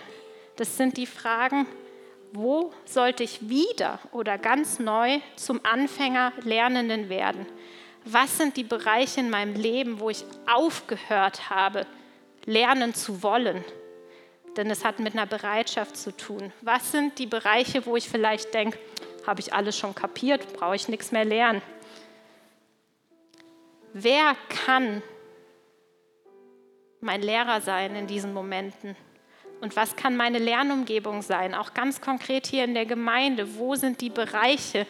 Das 0.57 0.77
sind 0.77 0.97
die 0.97 1.07
Fragen, 1.07 1.67
wo 2.33 2.73
sollte 2.85 3.23
ich 3.23 3.49
wieder 3.49 3.99
oder 4.13 4.39
ganz 4.39 4.79
neu 4.79 5.21
zum 5.37 5.61
Anfänger 5.65 6.33
Lernenden 6.43 7.09
werden? 7.09 7.47
Was 8.05 8.37
sind 8.37 8.57
die 8.57 8.65
Bereiche 8.65 9.21
in 9.21 9.31
meinem 9.31 9.55
Leben, 9.55 9.99
wo 9.99 10.11
ich 10.11 10.25
aufgehört 10.47 11.49
habe, 11.51 11.87
lernen 12.45 12.95
zu 12.95 13.23
wollen? 13.23 13.65
Denn 14.57 14.71
es 14.71 14.85
hat 14.85 14.99
mit 15.01 15.15
einer 15.15 15.27
Bereitschaft 15.27 15.97
zu 15.97 16.17
tun. 16.17 16.53
Was 16.61 16.93
sind 16.93 17.19
die 17.19 17.27
Bereiche, 17.27 17.87
wo 17.87 17.97
ich 17.97 18.09
vielleicht 18.09 18.55
denke, 18.55 18.79
habe 19.27 19.41
ich 19.41 19.53
alles 19.53 19.79
schon 19.79 19.95
kapiert, 19.95 20.53
brauche 20.53 20.77
ich 20.77 20.89
nichts 20.89 21.13
mehr 21.13 21.25
lernen? 21.25 21.63
Wer 23.95 24.37
kann 24.49 25.03
mein 27.01 27.23
Lehrer 27.23 27.61
sein 27.61 27.97
in 27.97 28.07
diesen 28.07 28.35
Momenten? 28.35 28.97
Und 29.61 29.77
was 29.77 29.97
kann 29.97 30.17
meine 30.17 30.39
Lernumgebung 30.39 31.23
sein? 31.23 31.55
Auch 31.55 31.73
ganz 31.73 32.01
konkret 32.01 32.47
hier 32.47 32.65
in 32.65 32.75
der 32.75 32.87
Gemeinde. 32.87 33.57
Wo 33.57 33.75
sind 33.77 34.01
die 34.01 34.11
Bereiche? 34.11 34.87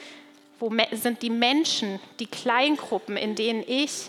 Wo 0.64 0.72
sind 0.92 1.20
die 1.20 1.28
Menschen, 1.28 2.00
die 2.20 2.26
Kleingruppen, 2.26 3.18
in 3.18 3.34
denen 3.34 3.62
ich 3.66 4.08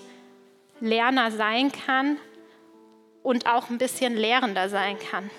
Lerner 0.79 1.29
sein 1.31 1.69
kann 1.73 2.15
und 3.23 3.45
auch 3.45 3.69
ein 3.69 3.77
bisschen 3.77 4.15
lehrender 4.15 4.69
sein 4.69 4.97
kann? 4.97 5.29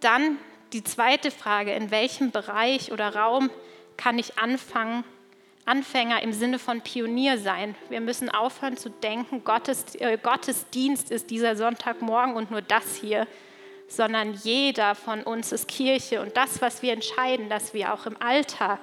Dann 0.00 0.38
die 0.72 0.82
zweite 0.82 1.30
Frage, 1.30 1.72
in 1.72 1.92
welchem 1.92 2.32
Bereich 2.32 2.90
oder 2.90 3.14
Raum 3.14 3.48
kann 3.96 4.18
ich 4.18 4.40
anfangen, 4.40 5.04
Anfänger 5.66 6.24
im 6.24 6.32
Sinne 6.32 6.58
von 6.58 6.80
Pionier 6.80 7.38
sein. 7.38 7.76
Wir 7.90 8.00
müssen 8.00 8.28
aufhören 8.28 8.76
zu 8.76 8.90
denken, 8.90 9.44
Gottes, 9.44 9.94
äh, 10.00 10.18
Gottesdienst 10.20 11.12
ist 11.12 11.30
dieser 11.30 11.54
Sonntagmorgen 11.54 12.34
und 12.34 12.50
nur 12.50 12.60
das 12.60 12.96
hier, 12.96 13.28
sondern 13.88 14.34
jeder 14.34 14.94
von 14.94 15.22
uns 15.22 15.52
ist 15.52 15.68
Kirche 15.68 16.20
und 16.20 16.36
das, 16.36 16.60
was 16.60 16.82
wir 16.82 16.92
entscheiden, 16.92 17.48
dass 17.48 17.74
wir 17.74 17.92
auch 17.92 18.06
im 18.06 18.20
Alltag 18.20 18.80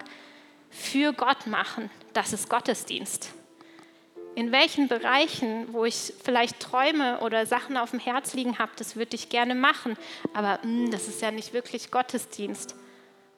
für 0.69 1.13
Gott 1.13 1.47
machen, 1.47 1.89
das 2.13 2.33
ist 2.33 2.49
Gottesdienst. 2.49 3.31
In 4.33 4.53
welchen 4.53 4.87
Bereichen, 4.87 5.73
wo 5.73 5.83
ich 5.83 6.13
vielleicht 6.23 6.61
Träume 6.61 7.19
oder 7.19 7.45
Sachen 7.45 7.75
auf 7.75 7.91
dem 7.91 7.99
Herz 7.99 8.33
liegen 8.33 8.59
habe, 8.59 8.71
das 8.77 8.95
würde 8.95 9.15
ich 9.15 9.27
gerne 9.27 9.55
machen, 9.55 9.97
aber 10.33 10.59
mh, 10.63 10.85
hm, 10.85 10.91
das 10.91 11.09
ist 11.09 11.21
ja 11.21 11.31
nicht 11.31 11.53
wirklich 11.53 11.91
Gottesdienst. 11.91 12.75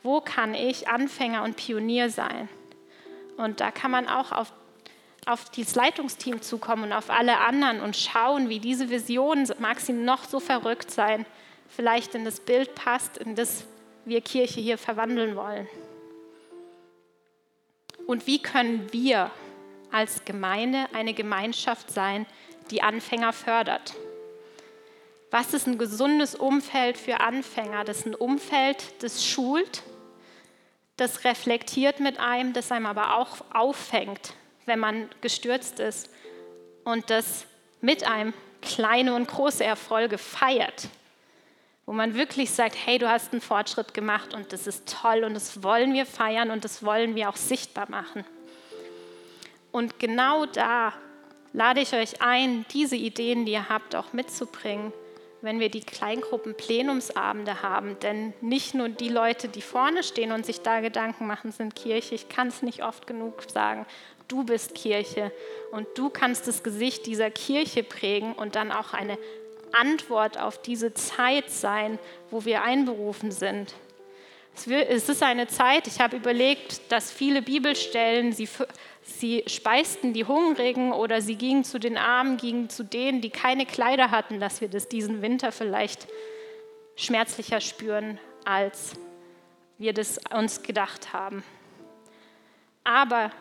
Wo 0.04 0.22
kann 0.22 0.54
ich 0.54 0.88
Anfänger 0.88 1.44
und 1.44 1.56
Pionier 1.56 2.10
sein? 2.10 2.48
Und 3.38 3.60
da 3.60 3.72
kann 3.72 3.90
man 3.90 4.08
auch 4.08 4.32
auf, 4.32 4.54
auf 5.26 5.50
das 5.50 5.74
Leitungsteam 5.74 6.42
zukommen 6.44 6.84
und 6.84 6.94
auf 6.94 7.10
alle 7.10 7.40
anderen 7.40 7.82
und 7.82 7.96
schauen, 7.96 8.50
wie 8.50 8.60
diese 8.60 8.92
Vision, 8.92 9.48
mag 9.60 9.80
sie 9.80 9.94
noch 9.94 10.26
so 10.26 10.40
verrückt 10.40 10.92
sein, 10.92 11.26
vielleicht 11.76 12.16
in 12.16 12.26
das 12.26 12.40
Bild 12.40 12.76
passt, 12.76 13.18
in 13.18 13.36
das 13.36 13.66
wir 14.06 14.22
Kirche 14.22 14.60
hier 14.60 14.78
verwandeln 14.78 15.36
wollen. 15.36 15.68
Und 18.06 18.28
wie 18.28 18.42
können 18.42 18.92
wir 18.92 19.32
als 19.92 20.26
Gemeinde 20.26 20.86
eine 20.94 21.14
Gemeinschaft 21.14 21.92
sein, 21.92 22.26
die 22.70 22.82
Anfänger 22.82 23.32
fördert? 23.32 23.94
Was 25.32 25.54
ist 25.54 25.68
ein 25.68 25.78
gesundes 25.78 26.36
Umfeld 26.36 26.98
für 26.98 27.22
Anfänger? 27.22 27.84
Das 27.86 28.00
ist 28.00 28.06
ein 28.06 28.16
Umfeld, 28.16 29.02
das 29.02 29.26
schult, 29.26 29.84
das 30.98 31.24
reflektiert 31.24 32.00
mit 32.00 32.20
einem, 32.20 32.54
das 32.54 32.72
einem 32.72 32.86
aber 32.86 33.16
auch 33.18 33.38
auffängt, 33.52 34.34
wenn 34.66 34.80
man 34.80 35.10
gestürzt 35.22 35.80
ist 35.80 36.10
und 36.84 37.10
das 37.10 37.46
mit 37.82 38.04
einem 38.04 38.34
kleine 38.62 39.16
und 39.16 39.28
große 39.28 39.64
Erfolge 39.64 40.18
feiert, 40.18 40.88
wo 41.86 41.94
man 41.94 42.16
wirklich 42.16 42.52
sagt, 42.52 42.76
hey, 42.86 42.98
du 42.98 43.10
hast 43.10 43.34
einen 43.34 43.42
Fortschritt 43.42 43.94
gemacht 43.94 44.34
und 44.34 44.54
das 44.54 44.68
ist 44.68 44.96
toll 45.02 45.24
und 45.24 45.34
das 45.34 45.64
wollen 45.64 45.94
wir 45.94 46.06
feiern 46.06 46.52
und 46.52 46.64
das 46.64 46.84
wollen 46.84 47.16
wir 47.16 47.30
auch 47.30 47.36
sichtbar 47.36 47.90
machen. 47.90 48.24
Und 49.72 50.00
genau 50.00 50.46
da 50.46 50.94
lade 51.52 51.82
ich 51.82 51.94
euch 51.94 52.22
ein, 52.22 52.66
diese 52.72 52.96
Ideen, 52.96 53.46
die 53.46 53.54
ihr 53.54 53.70
habt, 53.70 53.96
auch 53.96 54.14
mitzubringen 54.14 54.94
wenn 55.44 55.60
wir 55.60 55.70
die 55.70 55.82
Kleingruppen-Plenumsabende 55.82 57.62
haben. 57.62 58.00
Denn 58.00 58.34
nicht 58.40 58.74
nur 58.74 58.88
die 58.88 59.10
Leute, 59.10 59.50
die 59.50 59.62
vorne 59.62 60.02
stehen 60.02 60.32
und 60.32 60.46
sich 60.46 60.62
da 60.62 60.80
Gedanken 60.80 61.28
machen, 61.28 61.52
sind 61.52 61.76
Kirche. 61.76 62.16
Ich 62.16 62.30
kann 62.30 62.48
es 62.48 62.62
nicht 62.62 62.84
oft 62.84 63.06
genug 63.06 63.44
sagen. 63.52 63.86
Du 64.30 64.46
bist 64.46 64.74
Kirche 64.74 65.34
und 65.72 65.86
du 65.96 66.10
kannst 66.10 66.48
das 66.48 66.64
Gesicht 66.64 67.06
dieser 67.06 67.30
Kirche 67.30 67.84
prägen 67.84 68.32
und 68.34 68.56
dann 68.56 68.72
auch 68.72 68.94
eine 68.94 69.18
Antwort 69.74 70.40
auf 70.40 70.62
diese 70.62 70.94
Zeit 70.94 71.50
sein, 71.50 72.00
wo 72.32 72.46
wir 72.46 72.64
einberufen 72.64 73.32
sind. 73.32 73.74
Es 74.56 75.10
ist 75.10 75.24
eine 75.24 75.48
Zeit, 75.48 75.88
ich 75.88 76.00
habe 76.00 76.18
überlegt, 76.18 76.92
dass 76.92 77.12
viele 77.12 77.42
Bibelstellen, 77.42 78.34
sie 78.34 78.48
Sie 79.06 79.44
speisten 79.48 80.14
die 80.14 80.26
Hungrigen 80.26 80.94
oder 80.94 81.22
sie 81.22 81.36
gingen 81.36 81.66
zu 81.66 81.78
den 81.78 81.98
Armen, 81.98 82.38
gingen 82.38 82.70
zu 82.70 82.84
denen, 82.84 83.20
die 83.20 83.30
keine 83.30 83.66
Kleider 83.66 84.12
hatten, 84.12 84.40
dass 84.40 84.62
wir 84.62 84.70
das 84.70 84.88
diesen 84.88 85.22
Winter 85.22 85.52
vielleicht 85.52 86.08
schmerzlicher 86.96 87.60
spüren, 87.60 88.18
als 88.46 88.94
wir 89.78 89.94
das 89.94 90.20
uns 90.34 90.64
gedacht 90.64 91.12
haben. 91.12 91.44
Aber 92.86 93.32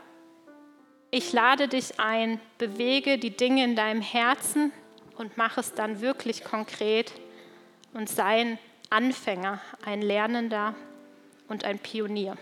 ich 1.12 1.33
lade 1.33 1.68
dich 1.68 2.01
ein, 2.01 2.40
bewege 2.59 3.18
die 3.18 3.37
Dinge 3.37 3.62
in 3.62 3.77
deinem 3.77 4.03
Herzen 4.03 4.73
und 5.16 5.37
mach 5.37 5.59
es 5.59 5.75
dann 5.75 6.01
wirklich 6.01 6.44
konkret 6.44 7.12
und 7.92 8.09
sei 8.09 8.40
ein 8.40 8.59
Anfänger, 8.90 9.61
ein 9.85 10.03
Lernender 10.03 10.75
und 11.48 11.64
ein 11.64 11.79
Pionier. 11.79 12.37